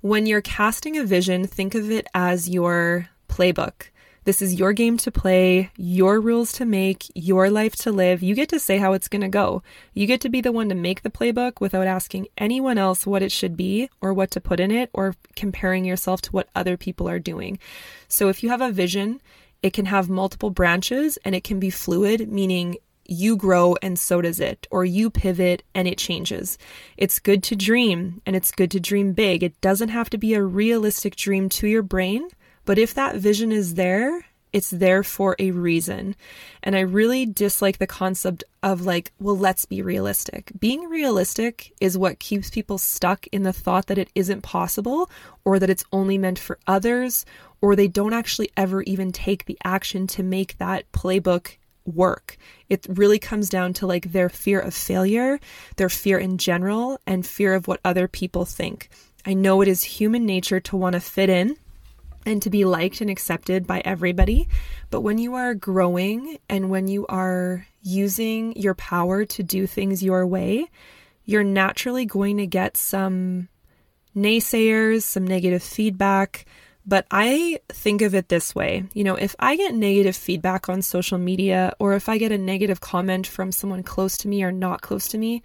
When 0.01 0.25
you're 0.25 0.41
casting 0.41 0.97
a 0.97 1.05
vision, 1.05 1.47
think 1.47 1.75
of 1.75 1.91
it 1.91 2.07
as 2.15 2.49
your 2.49 3.09
playbook. 3.29 3.91
This 4.31 4.43
is 4.43 4.55
your 4.55 4.73
game 4.73 4.97
to 4.99 5.11
play, 5.11 5.73
your 5.77 6.21
rules 6.21 6.53
to 6.53 6.65
make, 6.65 7.11
your 7.17 7.51
life 7.51 7.75
to 7.79 7.91
live. 7.91 8.23
You 8.23 8.37
get 8.37 8.49
to 8.51 8.61
say 8.61 8.79
how 8.79 8.93
it's 8.93 9.09
going 9.09 9.23
to 9.23 9.29
go. 9.29 9.65
You 9.93 10.07
get 10.07 10.21
to 10.21 10.29
be 10.29 10.41
the 10.41 10.53
one 10.53 10.69
to 10.69 10.77
make 10.77 11.03
the 11.03 11.11
playbook 11.11 11.61
without 11.61 11.89
asking 11.89 12.29
anyone 12.39 12.79
else 12.79 13.05
what 13.05 13.25
it 13.25 13.33
should 13.33 13.57
be 13.57 13.91
or 14.01 14.15
what 14.15 14.31
to 14.31 14.41
put 14.41 14.61
in 14.61 14.71
it 14.71 14.89
or 14.93 15.17
comparing 15.35 15.85
yourself 15.85 16.23
to 16.23 16.31
what 16.31 16.49
other 16.55 16.77
people 16.77 17.09
are 17.09 17.19
doing. 17.19 17.59
So 18.07 18.29
if 18.29 18.45
you 18.45 18.51
have 18.51 18.61
a 18.61 18.71
vision, 18.71 19.21
it 19.65 19.73
can 19.73 19.87
have 19.87 20.09
multiple 20.09 20.51
branches 20.51 21.19
and 21.25 21.35
it 21.35 21.43
can 21.43 21.59
be 21.59 21.71
fluid, 21.71 22.31
meaning 22.31 22.77
you 23.07 23.37
grow 23.37 23.75
and 23.83 23.99
so 23.99 24.21
does 24.21 24.39
it, 24.39 24.69
or 24.71 24.85
you 24.85 25.11
pivot 25.11 25.65
and 25.75 25.89
it 25.89 25.99
changes. 25.99 26.57
It's 26.97 27.19
good 27.19 27.43
to 27.43 27.57
dream 27.57 28.23
and 28.25 28.37
it's 28.37 28.53
good 28.53 28.71
to 28.71 28.79
dream 28.79 29.13
big. 29.13 29.43
It 29.43 29.61
doesn't 29.61 29.89
have 29.89 30.09
to 30.11 30.19
be 30.19 30.35
a 30.35 30.43
realistic 30.45 31.17
dream 31.17 31.49
to 31.49 31.67
your 31.67 31.83
brain, 31.83 32.29
but 32.65 32.79
if 32.79 32.95
that 32.95 33.17
vision 33.17 33.53
is 33.53 33.75
there, 33.75 34.25
it's 34.53 34.71
there 34.71 35.03
for 35.03 35.37
a 35.39 35.51
reason. 35.53 36.17
And 36.63 36.77
I 36.77 36.81
really 36.81 37.25
dislike 37.27 37.79
the 37.79 37.87
concept 37.87 38.45
of 38.63 38.85
like, 38.85 39.13
well, 39.21 39.37
let's 39.37 39.65
be 39.65 39.83
realistic. 39.83 40.53
Being 40.59 40.89
realistic 40.89 41.73
is 41.81 41.97
what 41.97 42.19
keeps 42.19 42.51
people 42.51 42.79
stuck 42.79 43.27
in 43.29 43.43
the 43.43 43.53
thought 43.53 43.87
that 43.87 43.99
it 43.99 44.11
isn't 44.15 44.43
possible 44.43 45.11
or 45.45 45.59
that 45.59 45.71
it's 45.71 45.85
only 45.93 46.19
meant 46.19 46.39
for 46.39 46.59
others 46.67 47.25
or 47.61 47.77
they 47.77 47.89
don't 47.89 48.13
actually 48.13 48.51
ever 48.57 48.83
even 48.83 49.13
take 49.13 49.45
the 49.45 49.59
action 49.65 50.07
to 50.09 50.23
make 50.23 50.59
that 50.59 50.91
playbook 50.93 51.57
work. 51.85 52.37
It 52.69 52.87
really 52.89 53.19
comes 53.19 53.49
down 53.49 53.73
to 53.75 53.87
like 53.87 54.13
their 54.13 54.29
fear 54.29 54.61
of 54.61 54.75
failure, 54.75 55.39
their 55.77 55.89
fear 55.89 56.19
in 56.19 56.39
general, 56.39 57.01
and 57.07 57.27
fear 57.27 57.55
of 57.55 57.69
what 57.69 57.81
other 57.85 58.09
people 58.09 58.45
think. 58.45 58.89
I 59.25 59.35
know 59.35 59.61
it 59.61 59.69
is 59.69 59.85
human 59.85 60.25
nature 60.25 60.61
to 60.61 60.77
want 60.77 60.95
to 60.95 61.01
fit 61.01 61.29
in 61.29 61.57
and 62.27 62.43
to 62.43 62.51
be 62.51 62.65
liked 62.65 63.01
and 63.01 63.11
accepted 63.11 63.67
by 63.67 63.81
everybody. 63.85 64.49
But 64.91 65.01
when 65.01 65.19
you 65.19 65.35
are 65.35 65.55
growing 65.55 66.39
and 66.49 66.71
when 66.71 66.89
you 66.89 67.07
are 67.07 67.67
using 67.83 68.55
your 68.57 68.75
power 68.75 69.25
to 69.25 69.43
do 69.43 69.67
things 69.67 70.03
your 70.03 70.27
way, 70.27 70.69
you're 71.25 71.45
naturally 71.45 72.05
going 72.05 72.37
to 72.39 72.47
get 72.47 72.77
some 72.77 73.49
naysayers, 74.17 75.03
some 75.03 75.27
negative 75.27 75.63
feedback. 75.63 76.45
But 76.87 77.07
I 77.11 77.61
think 77.69 78.03
of 78.03 78.15
it 78.15 78.29
this 78.29 78.55
way 78.55 78.85
you 78.95 79.05
know, 79.05 79.15
if 79.15 79.37
I 79.39 79.57
get 79.57 79.75
negative 79.75 80.17
feedback 80.17 80.69
on 80.69 80.83
social 80.83 81.19
media 81.19 81.75
or 81.79 81.95
if 81.95 82.09
I 82.09 82.19
get 82.19 82.33
a 82.33 82.39
negative 82.39 82.81
comment 82.81 83.27
from 83.27 83.53
someone 83.53 83.83
close 83.83 84.17
to 84.19 84.29
me 84.29 84.43
or 84.43 84.51
not 84.51 84.81
close 84.81 85.09
to 85.09 85.19
me, 85.19 85.43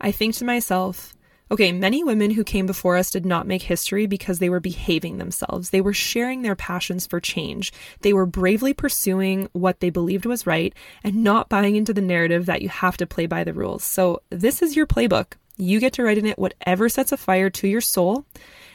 I 0.00 0.12
think 0.12 0.34
to 0.36 0.44
myself, 0.44 1.15
Okay, 1.48 1.70
many 1.70 2.02
women 2.02 2.32
who 2.32 2.42
came 2.42 2.66
before 2.66 2.96
us 2.96 3.12
did 3.12 3.24
not 3.24 3.46
make 3.46 3.62
history 3.62 4.06
because 4.06 4.40
they 4.40 4.48
were 4.48 4.58
behaving 4.58 5.18
themselves. 5.18 5.70
They 5.70 5.80
were 5.80 5.92
sharing 5.92 6.42
their 6.42 6.56
passions 6.56 7.06
for 7.06 7.20
change. 7.20 7.72
They 8.00 8.12
were 8.12 8.26
bravely 8.26 8.74
pursuing 8.74 9.48
what 9.52 9.78
they 9.78 9.90
believed 9.90 10.26
was 10.26 10.44
right 10.44 10.74
and 11.04 11.22
not 11.22 11.48
buying 11.48 11.76
into 11.76 11.94
the 11.94 12.00
narrative 12.00 12.46
that 12.46 12.62
you 12.62 12.68
have 12.68 12.96
to 12.96 13.06
play 13.06 13.26
by 13.26 13.44
the 13.44 13.52
rules. 13.52 13.84
So, 13.84 14.22
this 14.30 14.60
is 14.60 14.74
your 14.74 14.88
playbook. 14.88 15.34
You 15.56 15.78
get 15.78 15.92
to 15.94 16.02
write 16.02 16.18
in 16.18 16.26
it 16.26 16.38
whatever 16.38 16.88
sets 16.88 17.12
a 17.12 17.16
fire 17.16 17.48
to 17.50 17.68
your 17.68 17.80
soul 17.80 18.26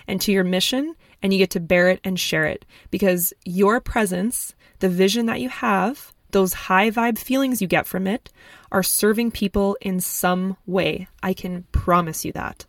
and 0.07 0.21
to 0.21 0.31
your 0.31 0.45
mission, 0.45 0.95
and 1.21 1.33
you 1.33 1.39
get 1.39 1.51
to 1.51 1.59
bear 1.59 1.89
it 1.89 1.99
and 2.05 2.17
share 2.17 2.45
it 2.45 2.65
because 2.89 3.33
your 3.43 3.81
presence, 3.81 4.55
the 4.79 4.89
vision 4.89 5.25
that 5.25 5.41
you 5.41 5.49
have, 5.49 6.13
those 6.31 6.53
high 6.53 6.89
vibe 6.89 7.17
feelings 7.17 7.61
you 7.61 7.67
get 7.67 7.87
from 7.87 8.07
it 8.07 8.29
are 8.71 8.83
serving 8.83 9.31
people 9.31 9.77
in 9.81 9.99
some 9.99 10.57
way. 10.65 11.07
I 11.21 11.33
can 11.33 11.63
promise 11.71 12.25
you 12.25 12.31
that. 12.33 12.65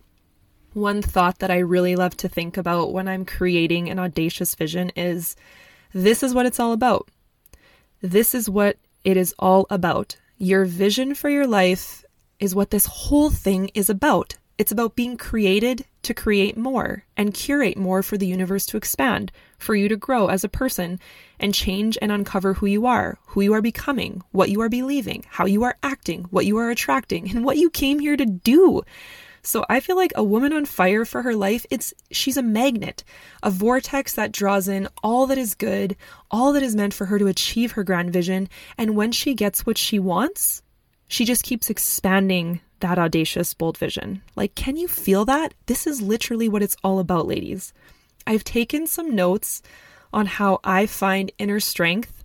One 0.72 1.02
thought 1.02 1.38
that 1.40 1.50
I 1.50 1.58
really 1.58 1.96
love 1.96 2.16
to 2.18 2.28
think 2.28 2.56
about 2.56 2.92
when 2.92 3.06
I'm 3.06 3.24
creating 3.24 3.90
an 3.90 3.98
audacious 3.98 4.54
vision 4.54 4.90
is 4.96 5.36
this 5.92 6.22
is 6.22 6.32
what 6.32 6.46
it's 6.46 6.58
all 6.58 6.72
about. 6.72 7.08
This 8.00 8.34
is 8.34 8.48
what 8.48 8.78
it 9.04 9.16
is 9.16 9.34
all 9.38 9.66
about. 9.68 10.16
Your 10.38 10.64
vision 10.64 11.14
for 11.14 11.28
your 11.28 11.46
life 11.46 12.04
is 12.40 12.54
what 12.54 12.70
this 12.70 12.86
whole 12.86 13.30
thing 13.30 13.70
is 13.74 13.90
about. 13.90 14.34
It's 14.58 14.72
about 14.72 14.96
being 14.96 15.16
created 15.16 15.84
to 16.02 16.14
create 16.14 16.56
more 16.56 17.04
and 17.16 17.32
curate 17.32 17.76
more 17.76 18.02
for 18.02 18.18
the 18.18 18.26
universe 18.26 18.66
to 18.66 18.76
expand, 18.76 19.32
for 19.58 19.74
you 19.74 19.88
to 19.88 19.96
grow 19.96 20.28
as 20.28 20.44
a 20.44 20.48
person 20.48 21.00
and 21.40 21.54
change 21.54 21.96
and 22.02 22.12
uncover 22.12 22.54
who 22.54 22.66
you 22.66 22.86
are, 22.86 23.18
who 23.26 23.40
you 23.40 23.54
are 23.54 23.62
becoming, 23.62 24.22
what 24.30 24.50
you 24.50 24.60
are 24.60 24.68
believing, 24.68 25.24
how 25.28 25.46
you 25.46 25.62
are 25.62 25.76
acting, 25.82 26.24
what 26.30 26.46
you 26.46 26.58
are 26.58 26.70
attracting, 26.70 27.30
and 27.30 27.44
what 27.44 27.56
you 27.56 27.70
came 27.70 27.98
here 27.98 28.16
to 28.16 28.26
do. 28.26 28.82
So 29.44 29.64
I 29.68 29.80
feel 29.80 29.96
like 29.96 30.12
a 30.14 30.22
woman 30.22 30.52
on 30.52 30.66
fire 30.66 31.04
for 31.04 31.22
her 31.22 31.34
life, 31.34 31.66
it's 31.68 31.92
she's 32.12 32.36
a 32.36 32.42
magnet, 32.42 33.02
a 33.42 33.50
vortex 33.50 34.14
that 34.14 34.30
draws 34.30 34.68
in 34.68 34.86
all 35.02 35.26
that 35.26 35.38
is 35.38 35.54
good, 35.54 35.96
all 36.30 36.52
that 36.52 36.62
is 36.62 36.76
meant 36.76 36.94
for 36.94 37.06
her 37.06 37.18
to 37.18 37.26
achieve 37.26 37.72
her 37.72 37.82
grand 37.82 38.12
vision, 38.12 38.48
and 38.78 38.94
when 38.94 39.10
she 39.10 39.34
gets 39.34 39.66
what 39.66 39.78
she 39.78 39.98
wants, 39.98 40.61
she 41.12 41.26
just 41.26 41.44
keeps 41.44 41.68
expanding 41.68 42.58
that 42.80 42.98
audacious, 42.98 43.52
bold 43.52 43.76
vision. 43.76 44.22
Like, 44.34 44.54
can 44.54 44.76
you 44.76 44.88
feel 44.88 45.26
that? 45.26 45.52
This 45.66 45.86
is 45.86 46.00
literally 46.00 46.48
what 46.48 46.62
it's 46.62 46.76
all 46.82 46.98
about, 46.98 47.26
ladies. 47.26 47.74
I've 48.26 48.44
taken 48.44 48.86
some 48.86 49.14
notes 49.14 49.60
on 50.14 50.24
how 50.24 50.60
I 50.64 50.86
find 50.86 51.30
inner 51.36 51.60
strength, 51.60 52.24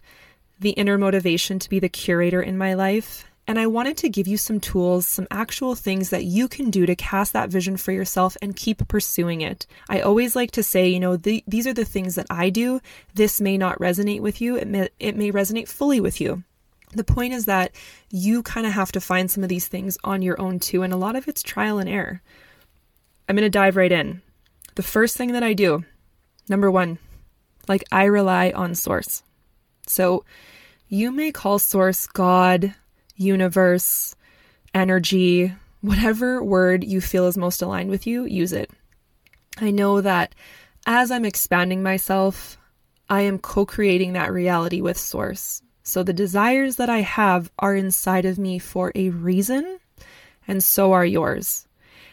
the 0.58 0.70
inner 0.70 0.98
motivation 0.98 1.60
to 1.60 1.70
be 1.70 1.80
the 1.80 1.90
curator 1.90 2.42
in 2.42 2.58
my 2.58 2.76
life. 2.76 3.26
And 3.46 3.60
I 3.60 3.68
wanted 3.68 3.98
to 3.98 4.10
give 4.10 4.26
you 4.26 4.38
some 4.38 4.62
tools, 4.62 5.06
some 5.06 5.28
actual 5.32 5.76
things 5.76 6.10
that 6.12 6.24
you 6.24 6.48
can 6.48 6.70
do 6.70 6.86
to 6.86 6.96
cast 6.96 7.34
that 7.34 7.50
vision 7.50 7.76
for 7.76 7.92
yourself 7.92 8.38
and 8.42 8.56
keep 8.56 8.88
pursuing 8.88 9.42
it. 9.42 9.68
I 9.90 10.00
always 10.00 10.34
like 10.34 10.52
to 10.52 10.64
say, 10.64 10.88
you 10.88 11.02
know, 11.02 11.18
the, 11.18 11.44
these 11.46 11.68
are 11.68 11.74
the 11.74 11.84
things 11.84 12.16
that 12.16 12.28
I 12.30 12.52
do. 12.52 12.80
This 13.14 13.42
may 13.42 13.58
not 13.58 13.80
resonate 13.80 14.22
with 14.22 14.40
you, 14.40 14.56
it 14.56 14.68
may, 14.70 14.88
it 14.98 15.18
may 15.18 15.34
resonate 15.34 15.68
fully 15.68 16.00
with 16.00 16.22
you. 16.22 16.46
The 16.94 17.04
point 17.04 17.34
is 17.34 17.46
that 17.46 17.74
you 18.10 18.44
kind 18.44 18.66
of 18.66 18.74
have 18.74 18.92
to 18.94 19.02
find 19.02 19.30
some 19.30 19.44
of 19.44 19.50
these 19.50 19.68
things 19.68 19.98
on 20.04 20.22
your 20.22 20.40
own 20.40 20.60
too, 20.60 20.84
and 20.84 20.94
a 20.94 20.98
lot 20.98 21.16
of 21.16 21.28
it's 21.28 21.44
trial 21.44 21.80
and 21.80 21.90
error. 21.90 22.22
I'm 23.28 23.36
going 23.36 23.44
to 23.44 23.50
dive 23.50 23.76
right 23.76 23.92
in. 23.92 24.22
The 24.76 24.84
first 24.84 25.18
thing 25.18 25.34
that 25.34 25.44
I 25.44 25.54
do, 25.54 25.84
number 26.48 26.72
one, 26.72 26.98
like 27.68 27.84
I 27.92 28.06
rely 28.06 28.52
on 28.52 28.74
source. 28.76 29.24
So 29.86 30.24
you 30.88 31.12
may 31.12 31.32
call 31.32 31.60
source 31.60 32.08
God, 32.08 32.74
universe, 33.16 34.16
energy, 34.74 35.54
whatever 35.82 36.44
word 36.44 36.84
you 36.84 37.02
feel 37.02 37.28
is 37.28 37.38
most 37.38 37.62
aligned 37.62 37.90
with 37.90 38.08
you, 38.08 38.26
use 38.26 38.54
it. 38.54 38.72
I 39.58 39.72
know 39.72 40.02
that 40.02 40.34
as 40.86 41.12
I'm 41.12 41.26
expanding 41.26 41.84
myself, 41.84 42.58
I 43.10 43.22
am 43.22 43.40
co 43.40 43.66
creating 43.66 44.14
that 44.14 44.32
reality 44.32 44.82
with 44.82 44.98
source. 44.98 45.62
So 45.88 46.04
the 46.04 46.12
desires 46.12 46.76
that 46.76 46.90
I 46.90 47.00
have 47.00 47.50
are 47.60 47.74
inside 47.74 48.26
of 48.26 48.38
me 48.38 48.60
for 48.60 48.92
a 48.94 49.10
reason, 49.10 49.80
and 50.46 50.62
so 50.62 50.92
are 50.92 51.06
yours. 51.06 51.66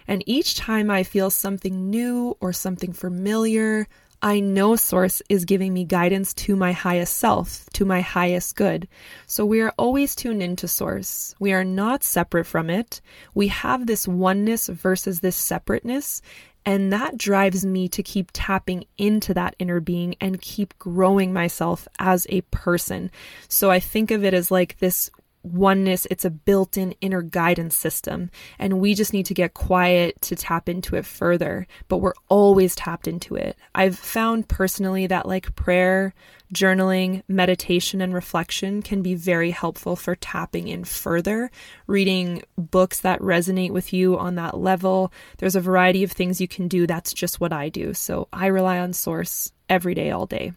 And 0.06 0.22
each 0.26 0.54
time 0.54 0.92
I 0.92 1.02
feel 1.02 1.28
something 1.28 1.90
new 1.90 2.36
or 2.40 2.52
something 2.52 2.92
familiar, 2.92 3.88
I 4.22 4.38
know 4.38 4.76
Source 4.76 5.22
is 5.28 5.44
giving 5.44 5.74
me 5.74 5.84
guidance 5.84 6.32
to 6.34 6.54
my 6.54 6.70
highest 6.70 7.16
self, 7.16 7.68
to 7.72 7.84
my 7.84 8.00
highest 8.00 8.54
good. 8.54 8.86
So 9.26 9.44
we 9.44 9.60
are 9.60 9.74
always 9.76 10.14
tuned 10.14 10.40
into 10.40 10.68
Source. 10.68 11.34
We 11.40 11.52
are 11.52 11.64
not 11.64 12.04
separate 12.04 12.46
from 12.46 12.70
it. 12.70 13.00
We 13.34 13.48
have 13.48 13.88
this 13.88 14.06
oneness 14.06 14.68
versus 14.68 15.18
this 15.18 15.34
separateness. 15.34 16.22
And 16.66 16.92
that 16.92 17.18
drives 17.18 17.64
me 17.64 17.88
to 17.88 18.02
keep 18.02 18.30
tapping 18.32 18.84
into 18.96 19.34
that 19.34 19.54
inner 19.58 19.80
being 19.80 20.16
and 20.20 20.40
keep 20.40 20.78
growing 20.78 21.32
myself 21.32 21.86
as 21.98 22.26
a 22.30 22.40
person. 22.42 23.10
So 23.48 23.70
I 23.70 23.80
think 23.80 24.10
of 24.10 24.24
it 24.24 24.32
as 24.32 24.50
like 24.50 24.78
this 24.78 25.10
oneness, 25.44 26.06
it's 26.10 26.24
a 26.24 26.30
built 26.30 26.76
in 26.76 26.92
inner 27.00 27.22
guidance 27.22 27.76
system. 27.76 28.30
And 28.58 28.80
we 28.80 28.94
just 28.94 29.12
need 29.12 29.26
to 29.26 29.34
get 29.34 29.54
quiet 29.54 30.20
to 30.22 30.34
tap 30.34 30.68
into 30.68 30.96
it 30.96 31.06
further. 31.06 31.66
But 31.88 31.98
we're 31.98 32.14
always 32.28 32.74
tapped 32.74 33.06
into 33.06 33.36
it. 33.36 33.56
I've 33.74 33.98
found 33.98 34.48
personally 34.48 35.06
that 35.06 35.28
like 35.28 35.54
prayer, 35.54 36.14
journaling, 36.52 37.22
meditation, 37.28 38.00
and 38.00 38.14
reflection 38.14 38.82
can 38.82 39.02
be 39.02 39.14
very 39.14 39.50
helpful 39.50 39.96
for 39.96 40.14
tapping 40.14 40.68
in 40.68 40.84
further, 40.84 41.50
reading 41.86 42.42
books 42.56 43.00
that 43.00 43.20
resonate 43.20 43.70
with 43.70 43.92
you 43.92 44.18
on 44.18 44.36
that 44.36 44.56
level. 44.56 45.12
There's 45.38 45.56
a 45.56 45.60
variety 45.60 46.02
of 46.02 46.12
things 46.12 46.40
you 46.40 46.48
can 46.48 46.68
do. 46.68 46.86
That's 46.86 47.12
just 47.12 47.40
what 47.40 47.52
I 47.52 47.68
do. 47.68 47.92
So 47.92 48.28
I 48.32 48.46
rely 48.46 48.78
on 48.78 48.92
Source 48.92 49.52
every 49.68 49.94
day, 49.94 50.10
all 50.10 50.26
day. 50.26 50.52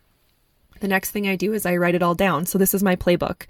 The 0.80 0.88
next 0.88 1.12
thing 1.12 1.28
I 1.28 1.36
do 1.36 1.54
is 1.54 1.66
I 1.66 1.78
write 1.78 1.96
it 1.96 2.04
all 2.04 2.16
down. 2.16 2.46
So 2.46 2.58
this 2.58 2.74
is 2.74 2.84
my 2.84 2.96
playbook. 2.96 3.48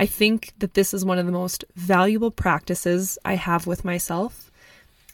I 0.00 0.06
think 0.06 0.54
that 0.60 0.72
this 0.72 0.94
is 0.94 1.04
one 1.04 1.18
of 1.18 1.26
the 1.26 1.32
most 1.32 1.62
valuable 1.76 2.30
practices 2.30 3.18
I 3.22 3.34
have 3.34 3.66
with 3.66 3.84
myself. 3.84 4.50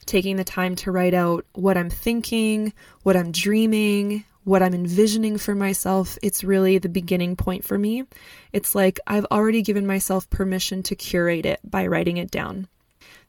Taking 0.05 0.37
the 0.37 0.45
time 0.45 0.77
to 0.77 0.93
write 0.93 1.13
out 1.13 1.45
what 1.55 1.77
I'm 1.77 1.91
thinking, 1.91 2.73
what 3.03 3.17
I'm 3.17 3.33
dreaming, 3.33 4.25
what 4.45 4.63
I'm 4.63 4.75
envisioning 4.75 5.39
for 5.39 5.57
myself, 5.57 6.17
it's 6.23 6.45
really 6.45 6.79
the 6.79 6.89
beginning 6.89 7.35
point 7.35 7.65
for 7.65 7.77
me. 7.77 8.05
It's 8.53 8.77
like 8.77 9.01
I've 9.09 9.25
already 9.33 9.61
given 9.61 9.89
myself 9.89 10.31
permission 10.31 10.85
to 10.85 10.95
curate 10.95 11.47
it 11.47 11.59
by 11.69 11.89
writing 11.89 12.19
it 12.19 12.31
down. 12.31 12.69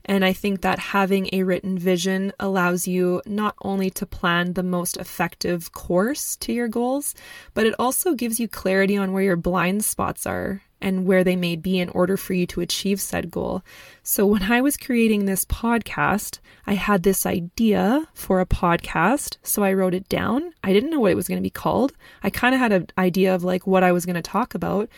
And 0.06 0.24
I 0.24 0.34
think 0.34 0.62
that 0.62 0.78
having 0.78 1.28
a 1.34 1.42
written 1.42 1.80
vision 1.80 2.34
allows 2.40 2.88
you 2.88 3.24
not 3.26 3.56
only 3.64 3.90
to 3.90 4.06
plan 4.06 4.54
the 4.54 4.62
most 4.62 4.96
effective 4.98 5.72
course 5.72 6.36
to 6.36 6.54
your 6.54 6.68
goals, 6.68 7.16
but 7.56 7.66
it 7.66 7.74
also 7.80 8.14
gives 8.14 8.40
you 8.40 8.48
clarity 8.48 8.96
on 8.96 9.12
where 9.12 9.24
your 9.24 9.36
blind 9.36 9.84
spots 9.84 10.28
are 10.28 10.62
and 10.82 11.06
where 11.06 11.24
they 11.24 11.36
may 11.36 11.56
be 11.56 11.80
in 11.80 11.90
order 11.90 12.18
for 12.18 12.34
you 12.34 12.46
to 12.48 12.62
achieve 12.62 13.02
said 13.02 13.32
goal. 13.32 13.64
So, 14.04 14.26
when 14.26 14.44
I 14.44 14.62
was 14.62 14.78
creating 14.78 15.26
this 15.26 15.46
podcast, 15.46 16.40
I 16.66 16.74
had 16.74 17.04
this 17.04 17.26
idea 17.26 18.08
for 18.14 18.40
a 18.40 18.46
podcast. 18.46 19.38
So, 19.44 19.64
I 19.64 19.74
wrote 19.74 19.94
it 19.94 20.10
down. 20.10 20.54
I 20.64 20.74
didn't 20.74 20.90
know 20.90 21.00
what 21.00 21.12
it 21.12 21.16
was 21.16 21.28
going 21.28 21.40
to 21.40 21.44
be 21.44 21.50
called. 21.50 21.94
I 22.24 22.30
kind 22.30 22.54
of 22.54 22.62
had 22.62 22.72
an 22.72 22.88
idea 22.98 23.34
of 23.34 23.44
like 23.44 23.66
what 23.66 23.84
I 23.84 23.92
was 23.92 24.06
going 24.06 24.16
to 24.16 24.22
talk 24.22 24.56
about. 24.56 24.90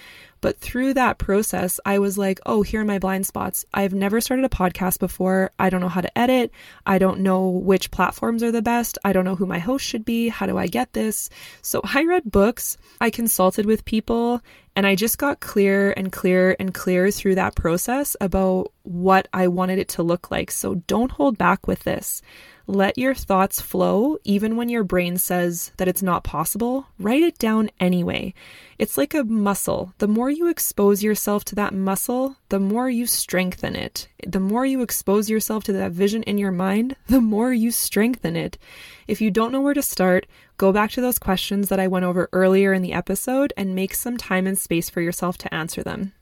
But 0.42 0.60
through 0.60 0.94
that 0.94 1.18
process, 1.18 1.80
I 1.86 2.00
was 2.00 2.18
like, 2.18 2.40
oh, 2.46 2.62
here 2.62 2.82
are 2.82 2.86
my 2.86 3.00
blind 3.00 3.26
spots. 3.26 3.66
I've 3.74 3.94
never 3.94 4.22
started 4.22 4.46
a 4.46 4.50
podcast 4.50 5.00
before. 5.00 5.52
I 5.60 5.70
don't 5.70 5.82
know 5.82 5.90
how 5.90 6.02
to 6.02 6.18
edit. 6.18 6.52
I 6.86 6.98
don't 6.98 7.20
know 7.20 7.50
which 7.50 7.92
platforms 7.92 8.42
are 8.42 8.52
the 8.52 8.62
best. 8.62 8.98
I 9.04 9.12
don't 9.12 9.26
know 9.26 9.36
who 9.36 9.46
my 9.46 9.60
host 9.60 9.86
should 9.86 10.06
be. 10.06 10.30
How 10.30 10.46
do 10.46 10.58
I 10.58 10.68
get 10.68 10.94
this? 10.94 11.30
So 11.62 11.82
I 11.84 12.06
read 12.06 12.32
books, 12.32 12.78
I 13.02 13.10
consulted 13.10 13.66
with 13.66 13.86
people, 13.86 14.42
and 14.80 14.88
I 14.88 14.96
just 14.96 15.18
got 15.18 15.42
clearer 15.42 15.92
and 15.92 16.10
clearer 16.10 16.56
and 16.58 16.74
clearer 16.74 17.12
through 17.12 17.36
that 17.36 17.54
process 17.54 18.16
about 18.22 18.72
what 18.84 19.28
I 19.34 19.50
wanted 19.50 19.78
it 19.78 19.90
to 19.90 20.04
look 20.04 20.32
like. 20.32 20.52
So 20.52 20.76
don't 20.88 21.12
hold 21.12 21.38
back 21.38 21.68
with 21.68 21.84
this. 21.84 22.22
Let 22.66 22.98
your 22.98 23.14
thoughts 23.14 23.60
flow 23.60 24.20
even 24.24 24.56
when 24.56 24.70
your 24.70 24.86
brain 24.86 25.18
says 25.18 25.74
that 25.76 25.90
it's 25.90 26.02
not 26.02 26.24
possible. 26.24 26.88
Write 26.98 27.24
it 27.24 27.38
down 27.38 27.72
anyway. 27.82 28.34
It's 28.78 28.98
like 28.98 29.14
a 29.14 29.26
muscle. 29.26 29.94
The 29.98 30.08
more 30.08 30.30
you 30.30 30.48
expose 30.48 31.04
yourself 31.04 31.44
to 31.46 31.56
that 31.56 31.74
muscle, 31.74 32.38
the 32.48 32.62
more 32.62 32.90
you 32.90 33.06
strengthen 33.06 33.76
it. 33.76 34.08
The 34.28 34.40
more 34.40 34.66
you 34.66 34.82
expose 34.82 35.30
yourself 35.30 35.64
to 35.66 35.74
that 35.74 35.92
vision 35.92 36.24
in 36.24 36.38
your 36.38 36.52
mind, 36.52 36.96
the 37.08 37.22
more 37.22 37.54
you 37.54 37.72
strengthen 37.72 38.36
it. 38.36 38.58
If 39.08 39.22
you 39.22 39.32
don't 39.32 39.52
know 39.52 39.62
where 39.62 39.74
to 39.74 39.82
start, 39.82 40.28
go 40.58 40.72
back 40.72 40.92
to 40.92 41.02
those 41.02 41.20
questions 41.20 41.70
that 41.70 41.80
I 41.80 41.88
went 41.88 42.06
over 42.06 42.30
earlier 42.34 42.74
in 42.74 42.82
the 42.82 42.94
episode 42.94 43.54
and 43.56 43.76
make 43.76 43.94
some 43.94 44.18
time 44.18 44.46
and 44.46 44.58
space 44.58 44.90
for 44.90 45.02
yourself 45.02 45.38
to 45.40 45.54
answer 45.54 45.84
them. 45.84 46.14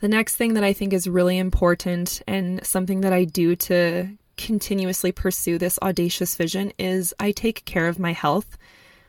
The 0.00 0.08
next 0.08 0.36
thing 0.36 0.54
that 0.54 0.64
I 0.64 0.72
think 0.72 0.92
is 0.92 1.08
really 1.08 1.38
important 1.38 2.22
and 2.26 2.64
something 2.66 3.00
that 3.00 3.12
I 3.12 3.24
do 3.24 3.56
to 3.56 4.08
continuously 4.36 5.12
pursue 5.12 5.58
this 5.58 5.78
audacious 5.80 6.36
vision 6.36 6.72
is 6.78 7.14
I 7.18 7.32
take 7.32 7.64
care 7.64 7.88
of 7.88 7.98
my 7.98 8.12
health. 8.12 8.58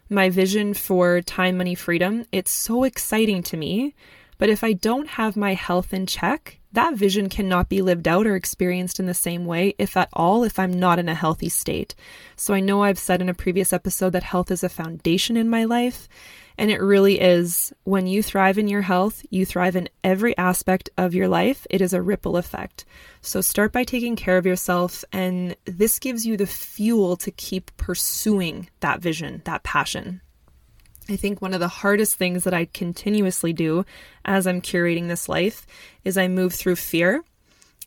My 0.09 0.29
vision 0.29 0.73
for 0.73 1.21
time, 1.21 1.57
money, 1.57 1.75
freedom, 1.75 2.25
it's 2.31 2.51
so 2.51 2.83
exciting 2.83 3.41
to 3.43 3.57
me. 3.57 3.95
But 4.37 4.49
if 4.49 4.63
I 4.63 4.73
don't 4.73 5.07
have 5.07 5.35
my 5.35 5.53
health 5.53 5.93
in 5.93 6.05
check, 6.05 6.59
that 6.75 6.95
vision 6.95 7.29
cannot 7.29 7.69
be 7.69 7.81
lived 7.81 8.07
out 8.07 8.27
or 8.27 8.35
experienced 8.35 8.99
in 8.99 9.05
the 9.05 9.13
same 9.13 9.45
way, 9.45 9.73
if 9.77 9.97
at 9.97 10.09
all, 10.13 10.43
if 10.43 10.59
I'm 10.59 10.79
not 10.79 10.99
in 10.99 11.09
a 11.09 11.15
healthy 11.15 11.49
state. 11.49 11.95
So 12.35 12.53
I 12.53 12.59
know 12.59 12.83
I've 12.83 12.99
said 12.99 13.21
in 13.21 13.29
a 13.29 13.33
previous 13.33 13.73
episode 13.73 14.11
that 14.11 14.23
health 14.23 14.51
is 14.51 14.63
a 14.63 14.69
foundation 14.69 15.37
in 15.37 15.49
my 15.49 15.65
life. 15.65 16.07
And 16.57 16.71
it 16.71 16.81
really 16.81 17.19
is 17.19 17.73
when 17.83 18.07
you 18.07 18.23
thrive 18.23 18.57
in 18.57 18.69
your 18.69 18.81
health, 18.81 19.25
you 19.29 19.45
thrive 19.45 19.75
in 19.75 19.89
every 20.03 20.37
aspect 20.37 20.89
of 20.97 21.13
your 21.13 21.27
life. 21.27 21.67
It 21.69 21.81
is 21.81 21.93
a 21.93 22.01
ripple 22.01 22.37
effect. 22.37 22.85
So 23.19 23.41
start 23.41 23.73
by 23.73 23.83
taking 23.83 24.15
care 24.15 24.37
of 24.37 24.45
yourself, 24.45 25.03
and 25.11 25.57
this 25.65 25.99
gives 25.99 26.25
you 26.25 26.37
the 26.37 26.45
fuel 26.45 27.17
to 27.17 27.31
keep 27.31 27.75
pursuing 27.75 28.69
that 28.79 29.01
vision, 29.01 29.41
that 29.43 29.63
passion. 29.63 30.21
I 31.07 31.15
think 31.15 31.41
one 31.41 31.53
of 31.53 31.59
the 31.59 31.67
hardest 31.67 32.15
things 32.15 32.43
that 32.45 32.53
I 32.53 32.65
continuously 32.65 33.53
do 33.53 33.85
as 34.23 34.47
I'm 34.47 34.61
curating 34.61 35.07
this 35.07 35.29
life 35.29 35.67
is 36.03 36.17
I 36.17 36.27
move 36.27 36.53
through 36.53 36.77
fear. 36.77 37.23